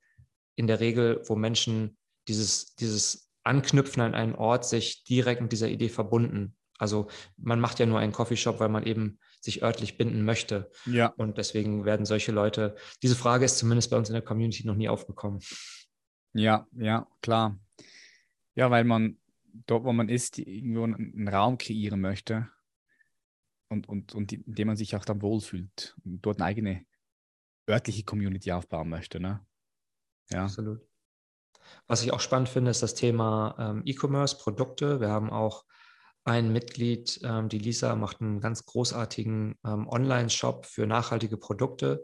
[0.57, 5.68] in der Regel, wo Menschen dieses, dieses Anknüpfen an einen Ort sich direkt mit dieser
[5.68, 6.57] Idee verbunden.
[6.78, 10.70] Also man macht ja nur einen Coffeeshop, weil man eben sich örtlich binden möchte.
[10.86, 11.07] Ja.
[11.16, 14.74] Und deswegen werden solche Leute, diese Frage ist zumindest bei uns in der Community noch
[14.74, 15.40] nie aufgekommen.
[16.32, 17.57] Ja, ja, klar.
[18.57, 19.18] Ja, weil man
[19.66, 22.48] dort, wo man ist, irgendwo einen Raum kreieren möchte
[23.68, 26.86] und, und, und in dem man sich auch dann wohlfühlt und dort eine eigene
[27.68, 29.20] örtliche Community aufbauen möchte.
[29.20, 29.44] Ne?
[30.30, 30.44] Ja.
[30.44, 30.80] Absolut.
[31.86, 35.00] Was ich auch spannend finde, ist das Thema ähm, E-Commerce, Produkte.
[35.00, 35.64] Wir haben auch
[36.24, 42.03] ein Mitglied, ähm, die Lisa, macht einen ganz großartigen ähm, Online-Shop für nachhaltige Produkte,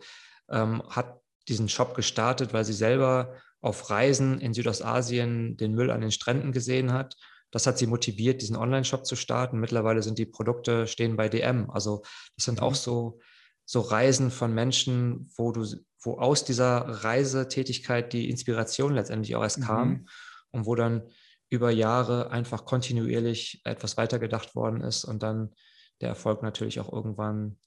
[0.49, 6.01] ähm, hat diesen Shop gestartet, weil sie selber auf Reisen in Südostasien den Müll an
[6.01, 7.17] den Stränden gesehen hat.
[7.51, 9.59] Das hat sie motiviert, diesen Online-Shop zu starten.
[9.59, 11.71] Mittlerweile sind die Produkte stehen bei DM.
[11.71, 12.03] Also
[12.37, 12.77] das sind auch mhm.
[12.77, 13.21] so,
[13.65, 15.67] so Reisen von Menschen, wo du,
[16.03, 20.09] wo aus dieser Reisetätigkeit die Inspiration letztendlich auch erst kam mhm.
[20.51, 21.09] und wo dann
[21.51, 25.55] über Jahre einfach kontinuierlich etwas weitergedacht worden ist und dann
[26.01, 27.59] der Erfolg natürlich auch irgendwann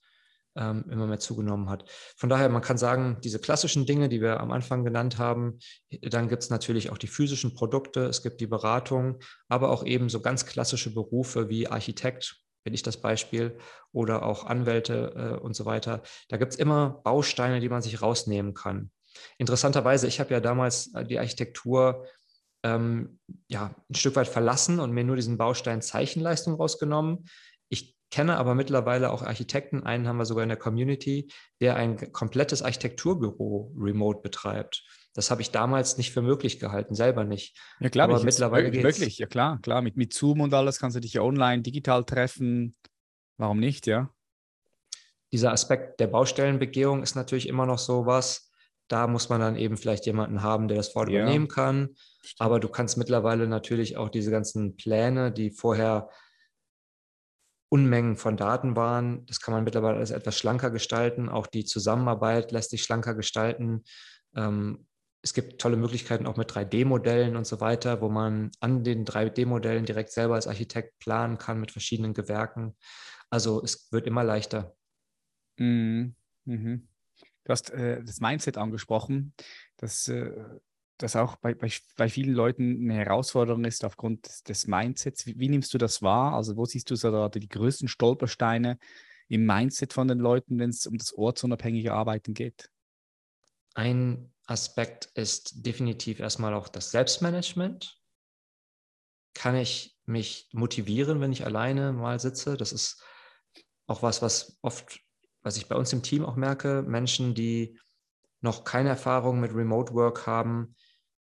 [0.56, 1.84] ähm, immer mehr zugenommen hat.
[2.16, 5.58] Von daher, man kann sagen, diese klassischen Dinge, die wir am Anfang genannt haben,
[6.02, 10.08] dann gibt es natürlich auch die physischen Produkte, es gibt die Beratung, aber auch eben
[10.08, 13.58] so ganz klassische Berufe wie Architekt, bin ich das Beispiel,
[13.92, 16.02] oder auch Anwälte äh, und so weiter.
[16.28, 18.90] Da gibt es immer Bausteine, die man sich rausnehmen kann.
[19.38, 22.06] Interessanterweise, ich habe ja damals äh, die Architektur
[22.62, 27.26] ähm, ja, ein Stück weit verlassen und mir nur diesen Baustein Zeichenleistung rausgenommen.
[28.12, 31.32] Ich kenne aber mittlerweile auch Architekten, einen haben wir sogar in der Community,
[31.62, 34.84] der ein komplettes Architekturbüro remote betreibt.
[35.14, 37.58] Das habe ich damals nicht für möglich gehalten, selber nicht.
[37.80, 39.80] Ja, klar, aber mittlerweile geht Wirklich, ja klar, klar.
[39.80, 42.76] Mit, mit Zoom und alles kannst du dich ja online, digital treffen.
[43.38, 44.10] Warum nicht, ja?
[45.32, 48.50] Dieser Aspekt der Baustellenbegehung ist natürlich immer noch so was.
[48.88, 51.22] Da muss man dann eben vielleicht jemanden haben, der das vor ja.
[51.22, 51.94] übernehmen kann.
[52.38, 56.10] Aber du kannst mittlerweile natürlich auch diese ganzen Pläne, die vorher
[57.72, 61.30] Unmengen von Daten waren, das kann man mittlerweile alles etwas schlanker gestalten.
[61.30, 63.84] Auch die Zusammenarbeit lässt sich schlanker gestalten.
[64.36, 64.86] Ähm,
[65.22, 69.86] es gibt tolle Möglichkeiten auch mit 3D-Modellen und so weiter, wo man an den 3D-Modellen
[69.86, 72.76] direkt selber als Architekt planen kann mit verschiedenen Gewerken.
[73.30, 74.76] Also es wird immer leichter.
[75.56, 76.14] Mhm.
[76.44, 76.88] Mhm.
[77.44, 79.32] Du hast äh, das Mindset angesprochen,
[79.78, 80.30] dass äh,
[81.02, 85.26] das auch bei, bei, bei, vielen Leuten eine Herausforderung ist aufgrund des, des Mindsets.
[85.26, 86.34] Wie, wie, nimmst du das wahr?
[86.34, 88.78] Also wo siehst du so da die größten Stolpersteine
[89.28, 92.70] im Mindset von den Leuten, wenn es um das ortsunabhängige Arbeiten geht?
[93.74, 97.98] Ein Aspekt ist definitiv erstmal auch das Selbstmanagement.
[99.34, 102.56] Kann ich mich motivieren, wenn ich alleine mal sitze?
[102.56, 103.02] Das ist
[103.86, 105.00] auch was, was oft,
[105.42, 107.78] was ich bei uns im Team auch merke, Menschen, die
[108.40, 110.74] noch keine Erfahrung mit Remote Work haben,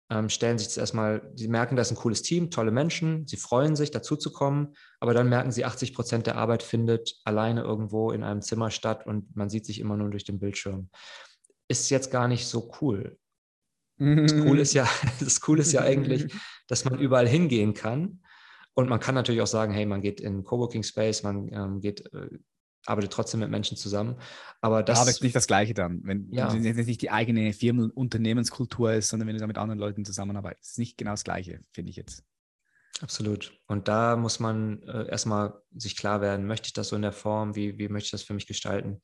[0.10, 3.38] ähm, stellen sich das erstmal, sie merken, das ist ein cooles Team, tolle Menschen, sie
[3.38, 8.24] freuen sich, dazuzukommen, aber dann merken sie, 80 Prozent der Arbeit findet alleine irgendwo in
[8.24, 10.90] einem Zimmer statt und man sieht sich immer nur durch den Bildschirm
[11.70, 13.18] ist jetzt gar nicht so cool.
[13.98, 14.90] Das Cool ist ja,
[15.20, 16.34] das cool ist ja eigentlich,
[16.68, 18.22] dass man überall hingehen kann.
[18.74, 22.12] Und man kann natürlich auch sagen, hey, man geht in Coworking Space, man ähm, geht,
[22.14, 22.30] äh,
[22.86, 24.16] arbeitet trotzdem mit Menschen zusammen.
[24.62, 26.54] Aber das ist nicht das Gleiche dann, wenn, ja.
[26.54, 30.64] es nicht die eigene Firmen- Unternehmenskultur ist, sondern wenn du da mit anderen Leuten zusammenarbeitest.
[30.64, 32.24] Das ist nicht genau das Gleiche, finde ich jetzt.
[33.02, 33.58] Absolut.
[33.68, 37.14] Und da muss man äh, erstmal sich klar werden, möchte ich das so in der
[37.14, 39.02] Form, wie, wie möchte ich das für mich gestalten?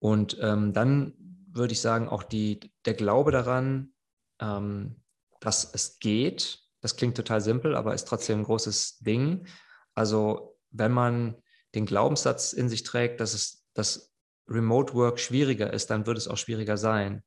[0.00, 1.14] Und ähm, dann
[1.52, 3.92] würde ich sagen, auch die, der Glaube daran,
[4.40, 5.02] ähm,
[5.40, 6.60] dass es geht.
[6.80, 9.46] Das klingt total simpel, aber ist trotzdem ein großes Ding.
[9.94, 11.36] Also wenn man
[11.74, 14.12] den Glaubenssatz in sich trägt, dass es dass
[14.48, 17.22] Remote Work schwieriger ist, dann wird es auch schwieriger sein.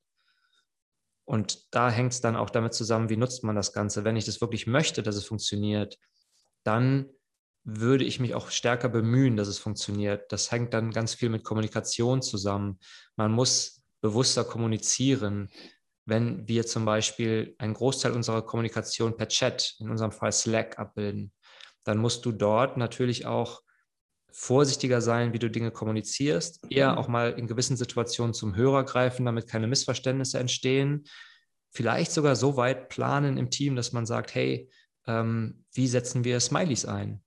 [1.25, 4.03] Und da hängt es dann auch damit zusammen, wie nutzt man das Ganze.
[4.03, 5.97] Wenn ich das wirklich möchte, dass es funktioniert,
[6.63, 7.09] dann
[7.63, 10.31] würde ich mich auch stärker bemühen, dass es funktioniert.
[10.31, 12.79] Das hängt dann ganz viel mit Kommunikation zusammen.
[13.15, 15.49] Man muss bewusster kommunizieren.
[16.05, 21.33] Wenn wir zum Beispiel einen Großteil unserer Kommunikation per Chat, in unserem Fall Slack, abbilden,
[21.83, 23.64] dann musst du dort natürlich auch
[24.37, 26.97] vorsichtiger sein, wie du Dinge kommunizierst, eher mhm.
[26.97, 31.05] auch mal in gewissen Situationen zum Hörer greifen, damit keine Missverständnisse entstehen.
[31.71, 34.69] Vielleicht sogar so weit planen im Team, dass man sagt, hey,
[35.07, 37.21] ähm, wie setzen wir Smileys ein?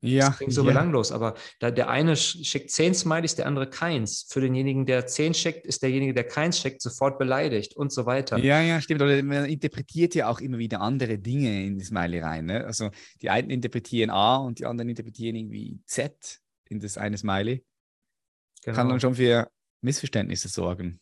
[0.00, 0.68] Ja, das klingt so ja.
[0.68, 4.26] belanglos, aber da der eine schickt zehn Smileys, der andere keins.
[4.28, 8.36] Für denjenigen, der zehn schickt, ist derjenige, der keins schickt, sofort beleidigt und so weiter.
[8.38, 9.02] Ja, ja, stimmt.
[9.02, 12.46] Oder man interpretiert ja auch immer wieder andere Dinge in die Smiley rein.
[12.46, 12.64] Ne?
[12.64, 12.90] Also
[13.22, 17.64] die einen interpretieren A und die anderen interpretieren irgendwie Z in das eine Smiley.
[18.64, 18.76] Genau.
[18.76, 19.50] Kann dann schon für
[19.80, 21.00] Missverständnisse sorgen.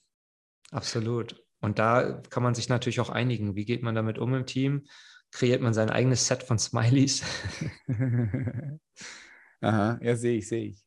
[0.70, 1.42] Absolut.
[1.60, 3.54] Und da kann man sich natürlich auch einigen.
[3.54, 4.86] Wie geht man damit um im Team?
[5.32, 7.22] kreiert man sein eigenes Set von Smileys.
[9.60, 10.84] Aha, ja, sehe ich, sehe ich.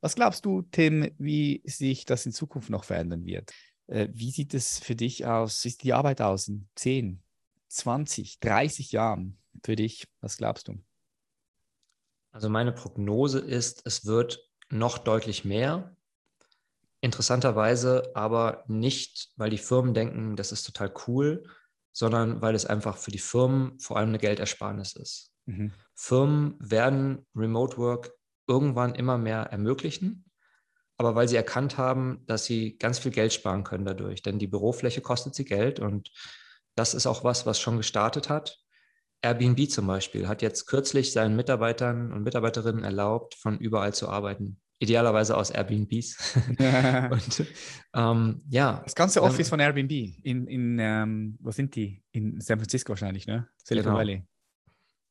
[0.00, 3.52] Was glaubst du, Tim, wie sich das in Zukunft noch verändern wird?
[3.86, 5.64] Äh, wie sieht es für dich aus?
[5.64, 7.22] Wie sieht die Arbeit aus in 10,
[7.68, 10.08] 20, 30 Jahren für dich?
[10.20, 10.82] Was glaubst du?
[12.32, 15.94] Also meine Prognose ist, es wird noch deutlich mehr.
[17.00, 21.44] Interessanterweise aber nicht, weil die Firmen denken, das ist total cool,
[21.92, 25.30] sondern weil es einfach für die Firmen vor allem eine Geldersparnis ist.
[25.44, 25.72] Mhm.
[25.94, 28.12] Firmen werden Remote Work
[28.46, 30.24] irgendwann immer mehr ermöglichen,
[30.96, 34.46] aber weil sie erkannt haben, dass sie ganz viel Geld sparen können dadurch, denn die
[34.46, 36.10] Bürofläche kostet sie Geld und
[36.74, 38.58] das ist auch was, was schon gestartet hat.
[39.22, 44.60] Airbnb zum Beispiel hat jetzt kürzlich seinen Mitarbeitern und Mitarbeiterinnen erlaubt, von überall zu arbeiten
[44.82, 46.36] idealerweise aus Airbnbs.
[47.10, 47.46] und
[47.94, 48.80] ähm, ja.
[48.82, 52.02] Das ganze Office ähm, von Airbnb in, in ähm, wo sind die?
[52.10, 53.48] In San Francisco wahrscheinlich, ne?
[53.62, 53.98] Silicon genau.
[53.98, 54.24] Valley.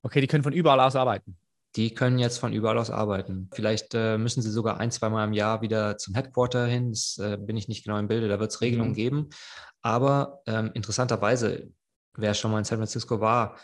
[0.04, 1.38] Okay, die können von überall aus arbeiten.
[1.78, 3.50] Die können jetzt von überall aus arbeiten.
[3.54, 6.90] Vielleicht äh, müssen sie sogar ein, zwei Mal im Jahr wieder zum Headquarter hin.
[6.90, 8.28] Das äh, bin ich nicht genau im Bilde.
[8.28, 8.96] Da wird es Regelungen mhm.
[8.96, 9.30] geben.
[9.82, 11.72] Aber ähm, interessanterweise,
[12.18, 13.56] wer schon mal in San Francisco war,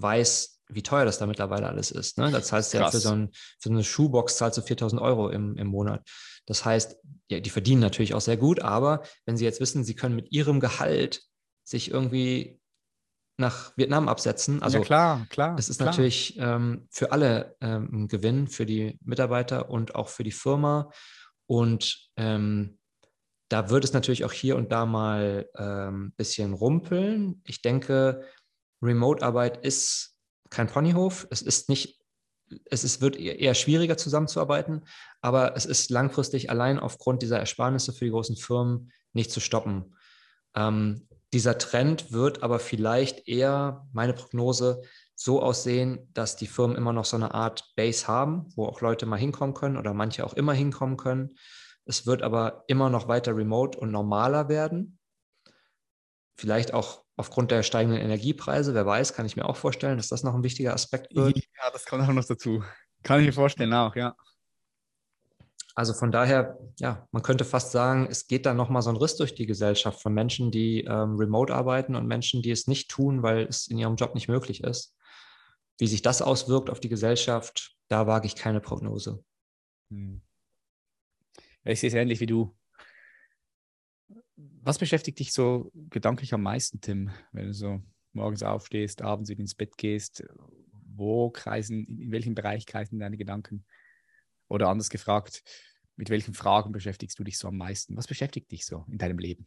[0.00, 2.18] weiß, wie teuer das da mittlerweile alles ist.
[2.18, 2.30] Ne?
[2.30, 5.30] Da zahlst du ja für so, ein, für so, eine Schuhbox zahlst du 4000 Euro
[5.30, 6.06] im, im Monat.
[6.46, 6.96] Das heißt,
[7.30, 10.30] ja, die verdienen natürlich auch sehr gut, aber wenn sie jetzt wissen, sie können mit
[10.32, 11.22] ihrem Gehalt
[11.64, 12.60] sich irgendwie
[13.38, 14.62] nach Vietnam absetzen.
[14.62, 15.56] Also ja, klar, klar.
[15.58, 15.90] Es ist klar.
[15.90, 20.90] natürlich ähm, für alle ähm, ein Gewinn, für die Mitarbeiter und auch für die Firma.
[21.46, 22.78] Und ähm,
[23.48, 27.40] da wird es natürlich auch hier und da mal ein ähm, bisschen rumpeln.
[27.44, 28.24] Ich denke,
[28.82, 30.16] Remote-Arbeit ist
[30.50, 31.26] kein Ponyhof.
[31.30, 32.00] Es ist nicht,
[32.70, 34.84] es ist, wird eher schwieriger zusammenzuarbeiten,
[35.20, 39.96] aber es ist langfristig allein aufgrund dieser Ersparnisse für die großen Firmen nicht zu stoppen.
[40.54, 44.82] Ähm, dieser Trend wird aber vielleicht eher, meine Prognose,
[45.14, 49.04] so aussehen, dass die Firmen immer noch so eine Art Base haben, wo auch Leute
[49.04, 51.36] mal hinkommen können oder manche auch immer hinkommen können.
[51.84, 54.97] Es wird aber immer noch weiter remote und normaler werden.
[56.38, 60.22] Vielleicht auch aufgrund der steigenden Energiepreise, wer weiß, kann ich mir auch vorstellen, dass das
[60.22, 61.36] noch ein wichtiger Aspekt wird.
[61.36, 62.62] Ja, das kommt auch noch dazu.
[63.02, 64.14] Kann ich mir vorstellen auch, ja.
[65.74, 69.16] Also von daher, ja, man könnte fast sagen, es geht da nochmal so ein Riss
[69.16, 73.22] durch die Gesellschaft von Menschen, die ähm, remote arbeiten und Menschen, die es nicht tun,
[73.22, 74.96] weil es in ihrem Job nicht möglich ist.
[75.78, 79.22] Wie sich das auswirkt auf die Gesellschaft, da wage ich keine Prognose.
[79.90, 80.20] Hm.
[81.64, 82.57] Ich sehe es ähnlich wie du.
[84.68, 87.80] Was beschäftigt dich so gedanklich am meisten, Tim, wenn du so
[88.12, 90.22] morgens aufstehst, abends wieder ins Bett gehst?
[90.94, 93.64] Wo kreisen, in welchem Bereich kreisen deine Gedanken?
[94.46, 95.42] Oder anders gefragt,
[95.96, 97.96] mit welchen Fragen beschäftigst du dich so am meisten?
[97.96, 99.46] Was beschäftigt dich so in deinem Leben?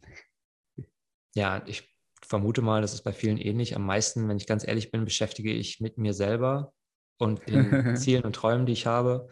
[1.36, 1.88] Ja, ich
[2.20, 3.76] vermute mal, das ist bei vielen ähnlich.
[3.76, 6.72] Am meisten, wenn ich ganz ehrlich bin, beschäftige ich mit mir selber
[7.18, 9.28] und den Zielen und Träumen, die ich habe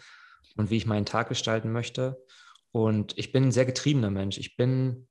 [0.55, 2.25] und wie ich meinen Tag gestalten möchte.
[2.71, 4.39] Und ich bin ein sehr getriebener Mensch.
[4.39, 5.09] Ich bin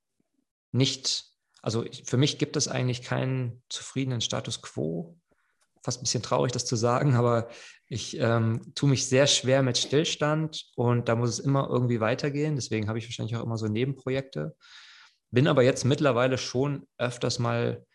[0.72, 1.26] nicht,
[1.62, 5.20] also für mich gibt es eigentlich keinen zufriedenen Status quo
[5.84, 7.50] fast ein bisschen traurig, das zu sagen, aber
[7.88, 12.56] ich ähm, tue mich sehr schwer mit Stillstand und da muss es immer irgendwie weitergehen.
[12.56, 14.56] Deswegen habe ich wahrscheinlich auch immer so Nebenprojekte.
[15.32, 17.86] Bin aber jetzt mittlerweile schon öfters mal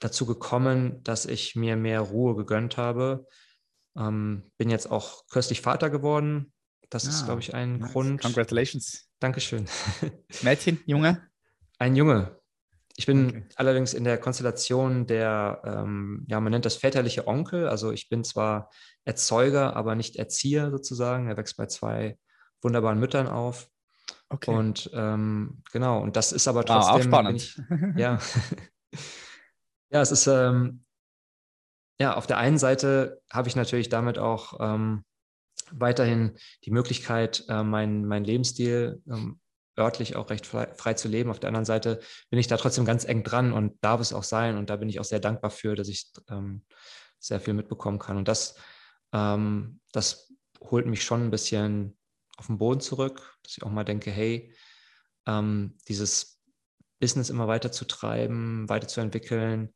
[0.00, 3.26] dazu gekommen, dass ich mir mehr Ruhe gegönnt habe.
[3.98, 6.52] Ähm, bin jetzt auch kürzlich Vater geworden.
[6.88, 7.92] Das ah, ist, glaube ich, ein nice.
[7.92, 8.22] Grund.
[8.22, 9.08] Congratulations.
[9.18, 9.66] Dankeschön.
[10.42, 11.29] Mädchen, Junge?
[11.80, 12.38] Ein Junge,
[12.96, 13.44] ich bin okay.
[13.56, 17.66] allerdings in der Konstellation der, ähm, ja, man nennt das väterliche Onkel.
[17.68, 18.68] Also ich bin zwar
[19.06, 21.26] Erzeuger, aber nicht Erzieher sozusagen.
[21.26, 22.18] Er wächst bei zwei
[22.60, 23.70] wunderbaren Müttern auf.
[24.28, 24.50] Okay.
[24.50, 26.92] Und ähm, genau, und das ist aber trotzdem.
[26.92, 27.40] Wow, auch spannend.
[27.40, 27.62] Ich,
[27.96, 28.18] ja.
[29.90, 30.84] ja, es ist, ähm,
[31.98, 35.04] ja, auf der einen Seite habe ich natürlich damit auch ähm,
[35.70, 39.40] weiterhin die Möglichkeit, äh, meinen mein Lebensstil ähm,
[39.78, 41.30] örtlich auch recht frei, frei, zu leben.
[41.30, 42.00] Auf der anderen Seite
[42.30, 44.56] bin ich da trotzdem ganz eng dran und darf es auch sein.
[44.56, 46.62] Und da bin ich auch sehr dankbar für, dass ich ähm,
[47.18, 48.16] sehr viel mitbekommen kann.
[48.16, 48.56] Und das,
[49.12, 51.96] ähm, das holt mich schon ein bisschen
[52.36, 54.54] auf den Boden zurück, dass ich auch mal denke, hey,
[55.26, 56.42] ähm, dieses
[57.00, 59.74] Business immer weiter zu treiben, weiterzuentwickeln,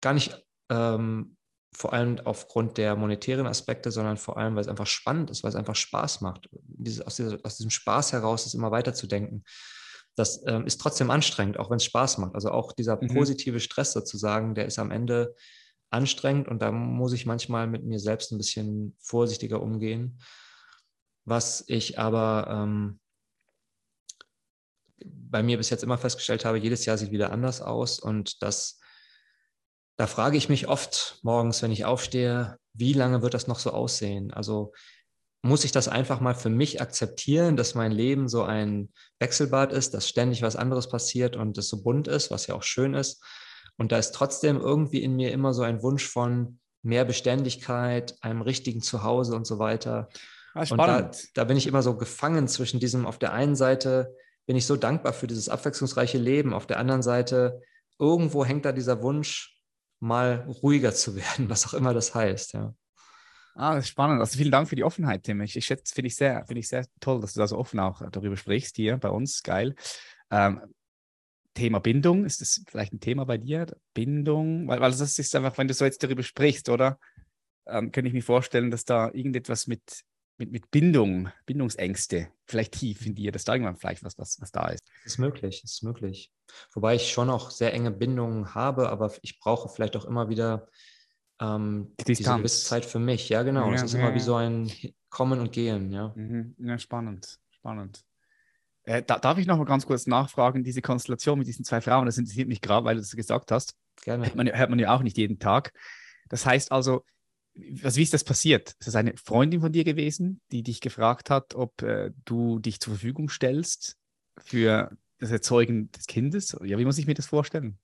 [0.00, 1.37] gar nicht ähm,
[1.72, 5.50] vor allem aufgrund der monetären Aspekte, sondern vor allem, weil es einfach spannend ist, weil
[5.50, 6.48] es einfach Spaß macht.
[6.52, 9.44] Diese, aus, dieser, aus, diesem Spaß heraus es immer weiterzudenken.
[10.16, 12.34] Das ähm, ist trotzdem anstrengend, auch wenn es Spaß macht.
[12.34, 13.08] Also auch dieser mhm.
[13.08, 15.34] positive Stress sozusagen, der ist am Ende
[15.90, 20.20] anstrengend und da muss ich manchmal mit mir selbst ein bisschen vorsichtiger umgehen.
[21.24, 23.00] Was ich aber ähm,
[25.04, 28.77] bei mir bis jetzt immer festgestellt habe, jedes Jahr sieht wieder anders aus und das
[29.98, 33.72] da frage ich mich oft morgens, wenn ich aufstehe, wie lange wird das noch so
[33.72, 34.32] aussehen?
[34.32, 34.72] Also
[35.42, 39.94] muss ich das einfach mal für mich akzeptieren, dass mein Leben so ein Wechselbad ist,
[39.94, 43.22] dass ständig was anderes passiert und es so bunt ist, was ja auch schön ist.
[43.76, 48.42] Und da ist trotzdem irgendwie in mir immer so ein Wunsch von mehr Beständigkeit, einem
[48.42, 50.08] richtigen Zuhause und so weiter.
[50.54, 54.14] Ah, und da, da bin ich immer so gefangen zwischen diesem, auf der einen Seite
[54.46, 57.62] bin ich so dankbar für dieses abwechslungsreiche Leben, auf der anderen Seite
[57.98, 59.57] irgendwo hängt da dieser Wunsch,
[60.00, 62.74] mal ruhiger zu werden, was auch immer das heißt, ja.
[63.54, 64.20] Ah, das ist spannend.
[64.20, 65.40] Also vielen Dank für die Offenheit, Tim.
[65.40, 67.80] Ich, ich schätze, finde ich sehr, finde ich sehr toll, dass du da so offen
[67.80, 69.42] auch darüber sprichst hier bei uns.
[69.42, 69.74] Geil.
[70.30, 70.60] Ähm,
[71.54, 73.66] Thema Bindung, ist das vielleicht ein Thema bei dir?
[73.94, 77.00] Bindung, weil, weil das ist einfach, wenn du so jetzt darüber sprichst, oder?
[77.66, 80.04] Ähm, könnte ich mir vorstellen, dass da irgendetwas mit
[80.38, 84.50] mit, mit Bindung, Bindungsängste vielleicht tief in dir, dass da irgendwann vielleicht was, was, was
[84.50, 84.82] da ist.
[85.04, 86.32] Ist möglich, ist möglich.
[86.72, 90.68] Wobei ich schon auch sehr enge Bindungen habe, aber ich brauche vielleicht auch immer wieder
[91.40, 93.28] ähm, Die diese gewisse Zeit für mich.
[93.28, 93.72] Ja, genau.
[93.72, 94.70] Es ja, ist ja, immer wie so ein
[95.10, 96.12] Kommen und Gehen, ja.
[96.14, 96.54] Mhm.
[96.58, 98.04] Ja, spannend, spannend.
[98.84, 102.06] Äh, da, darf ich noch mal ganz kurz nachfragen, diese Konstellation mit diesen zwei Frauen,
[102.06, 103.74] das interessiert mich gerade, weil du das gesagt hast.
[104.02, 104.24] Gerne.
[104.24, 105.72] Hört man, hört man ja auch nicht jeden Tag.
[106.28, 107.04] Das heißt also,
[107.82, 108.70] was, wie ist das passiert?
[108.78, 112.80] Ist das eine Freundin von dir gewesen, die dich gefragt hat, ob äh, du dich
[112.80, 113.96] zur Verfügung stellst
[114.38, 116.56] für das Erzeugen des Kindes?
[116.62, 117.78] Ja, wie muss ich mir das vorstellen?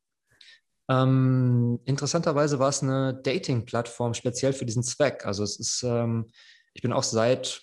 [0.88, 5.24] Ähm, interessanterweise war es eine Dating-Plattform speziell für diesen Zweck.
[5.24, 6.30] Also es ist, ähm,
[6.74, 7.62] ich bin auch seit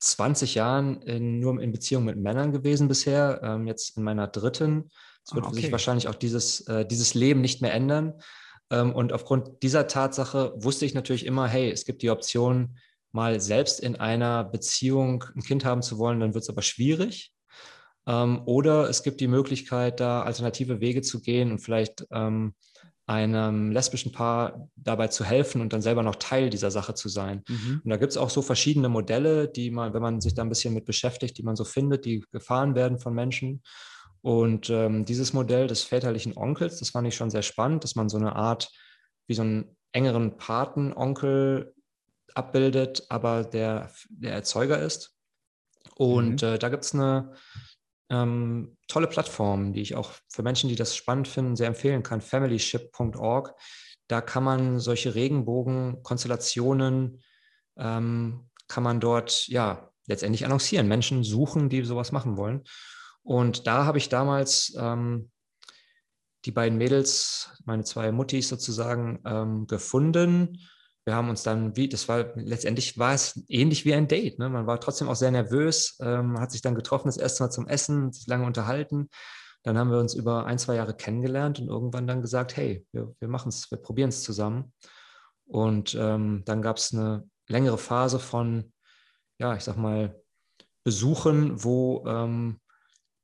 [0.00, 4.90] 20 Jahren in, nur in Beziehung mit Männern gewesen bisher, ähm, jetzt in meiner dritten.
[5.24, 5.62] Es wird ah, okay.
[5.62, 8.14] sich wahrscheinlich auch dieses, äh, dieses Leben nicht mehr ändern.
[8.70, 12.78] Ähm, und aufgrund dieser Tatsache wusste ich natürlich immer, hey, es gibt die Option,
[13.12, 17.32] mal selbst in einer Beziehung ein Kind haben zu wollen, dann wird es aber schwierig.
[18.06, 22.54] Ähm, oder es gibt die Möglichkeit, da alternative Wege zu gehen und vielleicht ähm,
[23.06, 27.42] einem lesbischen Paar dabei zu helfen und dann selber noch Teil dieser Sache zu sein.
[27.48, 27.80] Mhm.
[27.84, 30.48] Und da gibt es auch so verschiedene Modelle, die man, wenn man sich da ein
[30.48, 33.62] bisschen mit beschäftigt, die man so findet, die gefahren werden von Menschen.
[34.22, 38.08] Und ähm, dieses Modell des väterlichen Onkels, das fand ich schon sehr spannend, dass man
[38.08, 38.70] so eine Art,
[39.26, 41.74] wie so einen engeren Patenonkel
[42.34, 45.16] abbildet, aber der, der Erzeuger ist.
[45.96, 46.48] Und mhm.
[46.48, 47.32] äh, da gibt es eine
[48.10, 52.20] ähm, tolle Plattform, die ich auch für Menschen, die das spannend finden, sehr empfehlen kann,
[52.20, 53.54] familyship.org.
[54.08, 57.22] Da kann man solche Regenbogen-Konstellationen,
[57.76, 62.62] ähm, kann man dort ja letztendlich annoncieren, Menschen suchen, die sowas machen wollen.
[63.26, 65.32] Und da habe ich damals ähm,
[66.44, 70.60] die beiden Mädels, meine zwei Muttis sozusagen, ähm, gefunden.
[71.04, 74.38] Wir haben uns dann, wie, das war letztendlich war es ähnlich wie ein Date.
[74.38, 74.48] Ne?
[74.48, 77.66] Man war trotzdem auch sehr nervös, ähm, hat sich dann getroffen, das erste Mal zum
[77.66, 79.08] Essen, sich lange unterhalten.
[79.64, 83.12] Dann haben wir uns über ein, zwei Jahre kennengelernt und irgendwann dann gesagt, hey, wir,
[83.18, 84.72] wir machen es, wir probieren es zusammen.
[85.46, 88.72] Und ähm, dann gab es eine längere Phase von,
[89.40, 90.14] ja, ich sag mal,
[90.84, 92.60] Besuchen, wo ähm,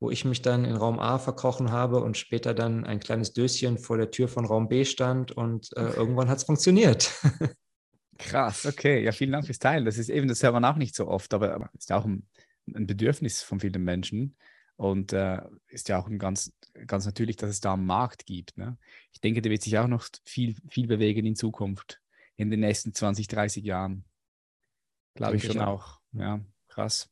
[0.03, 3.79] wo ich mich dann in Raum A verkrochen habe und später dann ein kleines Döschen
[3.79, 7.13] vor der Tür von Raum B stand und äh, irgendwann hat es funktioniert.
[8.19, 9.05] Krass, okay.
[9.05, 9.85] Ja, vielen Dank fürs Teilen.
[9.85, 12.27] Das ist eben, das hört man auch nicht so oft, aber ist ja auch ein,
[12.75, 14.37] ein Bedürfnis von vielen Menschen
[14.75, 16.53] und äh, ist ja auch ein ganz,
[16.89, 18.59] ganz natürlich, dass es da einen Markt gibt.
[18.59, 18.79] Ne?
[19.13, 22.01] Ich denke, da wird sich auch noch viel, viel bewegen in Zukunft,
[22.35, 24.05] in den nächsten 20, 30 Jahren.
[25.15, 25.85] Glaube ich schon auch.
[25.85, 26.01] auch.
[26.13, 27.09] Ja, krass.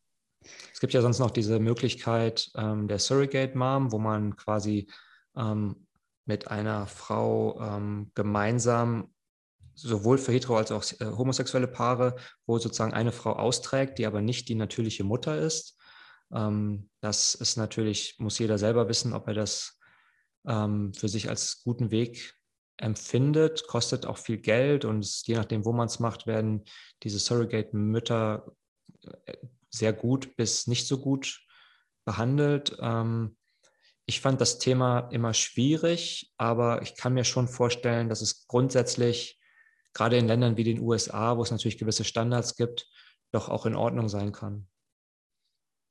[0.72, 4.88] Es gibt ja sonst noch diese Möglichkeit ähm, der Surrogate Mom, wo man quasi
[5.36, 5.86] ähm,
[6.24, 9.12] mit einer Frau ähm, gemeinsam
[9.74, 12.16] sowohl für hetero als auch äh, homosexuelle Paare,
[12.46, 15.78] wo sozusagen eine Frau austrägt, die aber nicht die natürliche Mutter ist.
[16.32, 19.78] Ähm, das ist natürlich, muss jeder selber wissen, ob er das
[20.46, 22.34] ähm, für sich als guten Weg
[22.76, 26.64] empfindet, kostet auch viel Geld und je nachdem, wo man es macht, werden
[27.02, 28.46] diese Surrogate-Mütter
[29.26, 29.36] äh,
[29.70, 31.46] sehr gut bis nicht so gut
[32.04, 32.76] behandelt.
[32.80, 33.36] Ähm,
[34.06, 39.40] ich fand das Thema immer schwierig, aber ich kann mir schon vorstellen, dass es grundsätzlich,
[39.94, 42.88] gerade in Ländern wie den USA, wo es natürlich gewisse Standards gibt,
[43.32, 44.66] doch auch in Ordnung sein kann.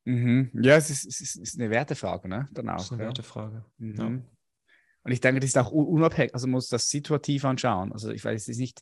[0.05, 0.51] Mhm.
[0.61, 2.49] Ja, es ist, es ist, eine Wertefrage, ne?
[2.51, 3.07] Dann auch, das ist eine ja.
[3.07, 3.65] Wertefrage.
[3.77, 3.95] Mhm.
[3.95, 4.05] Ja.
[4.05, 7.93] Und ich denke, das ist auch unabhängig, also man muss das situativ anschauen.
[7.93, 8.81] Also ich weiß, es ist nicht,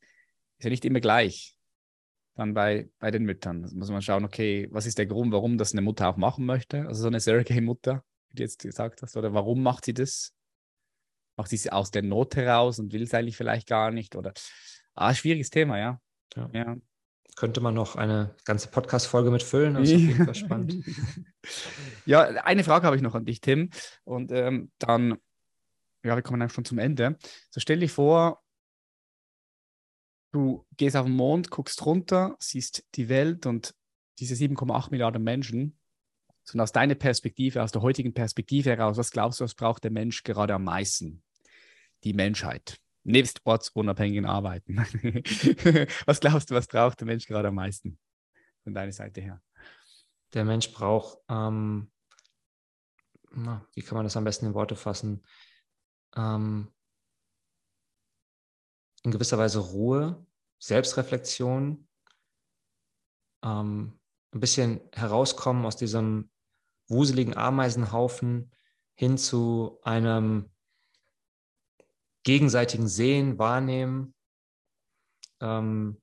[0.57, 1.57] ist ja nicht immer gleich
[2.38, 3.63] dann bei, bei den Müttern.
[3.63, 6.45] Da muss man schauen, okay, was ist der Grund, warum das eine Mutter auch machen
[6.45, 6.85] möchte?
[6.88, 10.33] Also so eine Surrogate-Mutter, wie du jetzt gesagt hast, oder warum macht sie das?
[11.35, 14.15] Macht sie es aus der Not heraus und will es eigentlich vielleicht gar nicht?
[14.15, 14.33] Oder
[14.93, 15.99] ah, schwieriges Thema, ja.
[16.35, 16.49] ja.
[16.53, 16.77] ja.
[17.35, 20.75] Könnte man noch eine ganze Podcast-Folge mitfüllen, das ist auf jeden Fall spannend.
[22.05, 23.71] ja, eine Frage habe ich noch an dich, Tim.
[24.03, 25.17] Und ähm, dann,
[26.03, 27.17] ja, wir kommen einfach schon zum Ende.
[27.49, 28.43] So stell dir vor,
[30.32, 33.73] du gehst auf den Mond, guckst runter, siehst die Welt und
[34.19, 35.78] diese 7,8 Milliarden Menschen.
[36.43, 39.91] So aus deiner Perspektive, aus der heutigen Perspektive heraus, was glaubst du, was braucht der
[39.91, 41.23] Mensch gerade am meisten?
[42.03, 42.80] Die Menschheit.
[43.03, 44.78] Nebst ortsunabhängigen Arbeiten.
[46.05, 47.97] was glaubst du, was braucht der Mensch gerade am meisten?
[48.63, 49.41] Von deiner Seite her.
[50.34, 51.91] Der Mensch braucht, ähm,
[53.32, 55.25] na, wie kann man das am besten in Worte fassen?
[56.15, 56.69] Ähm,
[59.03, 60.25] in gewisser Weise Ruhe,
[60.59, 61.87] Selbstreflexion,
[63.43, 63.99] ähm,
[64.33, 66.29] ein bisschen herauskommen aus diesem
[66.87, 68.51] wuseligen Ameisenhaufen
[68.95, 70.51] hin zu einem
[72.23, 74.13] gegenseitigen Sehen, Wahrnehmen,
[75.39, 76.01] ähm,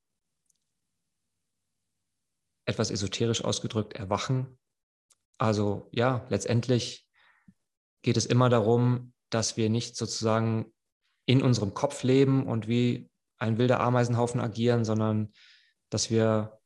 [2.66, 4.58] etwas esoterisch ausgedrückt, Erwachen.
[5.38, 7.06] Also ja, letztendlich
[8.02, 10.72] geht es immer darum, dass wir nicht sozusagen
[11.26, 15.32] in unserem Kopf leben und wie ein wilder Ameisenhaufen agieren, sondern
[15.90, 16.58] dass wir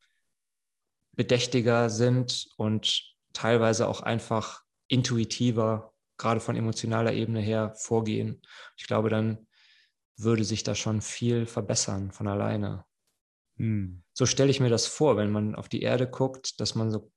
[1.12, 8.42] bedächtiger sind und teilweise auch einfach intuitiver, gerade von emotionaler Ebene her, vorgehen.
[8.76, 9.46] Ich glaube, dann
[10.16, 12.84] würde sich da schon viel verbessern von alleine.
[13.56, 14.02] Hm.
[14.12, 17.11] So stelle ich mir das vor, wenn man auf die Erde guckt, dass man so,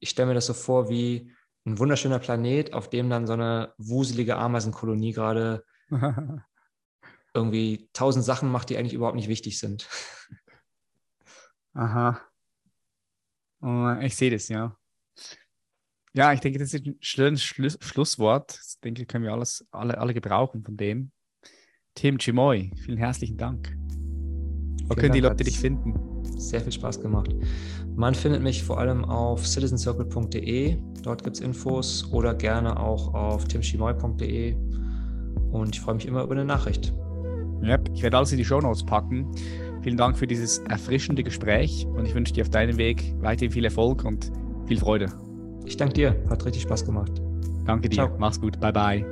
[0.00, 1.32] ich stelle mir das so vor wie
[1.64, 5.64] ein wunderschöner Planet, auf dem dann so eine wuselige Ameisenkolonie gerade
[7.36, 9.88] irgendwie tausend Sachen macht, die eigentlich überhaupt nicht wichtig sind.
[11.74, 12.20] Aha.
[13.60, 14.76] Oh, ich sehe das, ja.
[16.14, 18.58] Ja, ich denke, das ist ein schönes Schluss Schlusswort.
[18.66, 21.12] Ich denke, können wir alles, alle, alle gebrauchen von dem.
[21.94, 23.76] Tim Chimoy, vielen herzlichen Dank.
[24.88, 25.94] Wo können die Leute dich finden?
[26.38, 27.34] Sehr viel Spaß gemacht.
[27.96, 30.78] Man findet mich vor allem auf citizencircle.de.
[31.02, 34.54] Dort gibt es Infos oder gerne auch auf timchimoy.de.
[35.50, 36.94] Und ich freue mich immer über eine Nachricht.
[37.62, 39.26] Yep, ich werde alles in die Show Notes packen.
[39.82, 43.64] Vielen Dank für dieses erfrischende Gespräch und ich wünsche dir auf deinem Weg weiterhin viel
[43.64, 44.32] Erfolg und
[44.66, 45.06] viel Freude.
[45.64, 47.12] Ich danke dir, hat richtig Spaß gemacht.
[47.64, 48.10] Danke dir, Ciao.
[48.18, 49.04] mach's gut, bye bye.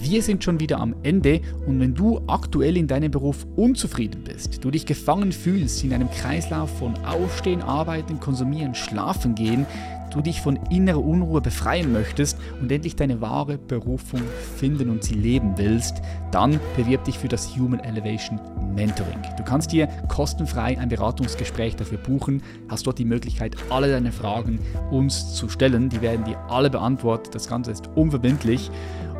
[0.00, 4.64] Wir sind schon wieder am Ende und wenn du aktuell in deinem Beruf unzufrieden bist,
[4.64, 9.66] du dich gefangen fühlst in einem Kreislauf von Aufstehen, Arbeiten, Konsumieren, Schlafen gehen,
[10.12, 14.20] du dich von innerer Unruhe befreien möchtest und endlich deine wahre Berufung
[14.56, 18.40] finden und sie leben willst, dann bewirb dich für das Human Elevation
[18.74, 19.20] Mentoring.
[19.36, 24.58] Du kannst dir kostenfrei ein Beratungsgespräch dafür buchen, hast dort die Möglichkeit, alle deine Fragen
[24.90, 25.88] uns zu stellen.
[25.88, 27.34] Die werden dir alle beantwortet.
[27.34, 28.70] Das Ganze ist unverbindlich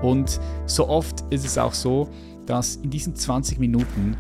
[0.03, 2.09] und so oft ist es auch so,
[2.47, 4.17] dass in diesen 20 Minuten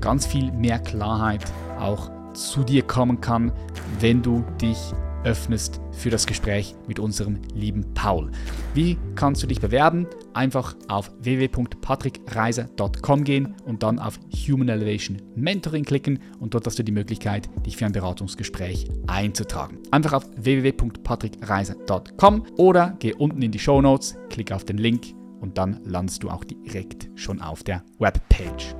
[0.00, 1.44] ganz viel mehr Klarheit
[1.78, 3.52] auch zu dir kommen kann,
[4.00, 4.78] wenn du dich
[5.24, 8.30] öffnest für das Gespräch mit unserem lieben Paul.
[8.74, 10.06] Wie kannst du dich bewerben?
[10.34, 16.84] Einfach auf www.patrickreiser.com gehen und dann auf Human Elevation Mentoring klicken und dort hast du
[16.84, 19.78] die Möglichkeit, dich für ein Beratungsgespräch einzutragen.
[19.90, 25.58] Einfach auf www.patrickreiser.com oder geh unten in die Show Notes, klick auf den Link und
[25.58, 28.74] dann landest du auch direkt schon auf der Webpage.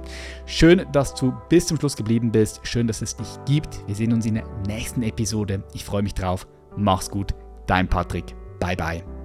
[0.47, 2.61] Schön, dass du bis zum Schluss geblieben bist.
[2.65, 3.87] Schön, dass es dich gibt.
[3.87, 5.63] Wir sehen uns in der nächsten Episode.
[5.75, 6.47] Ich freue mich drauf.
[6.77, 7.35] Mach's gut.
[7.67, 8.35] Dein Patrick.
[8.61, 9.18] Bye bye.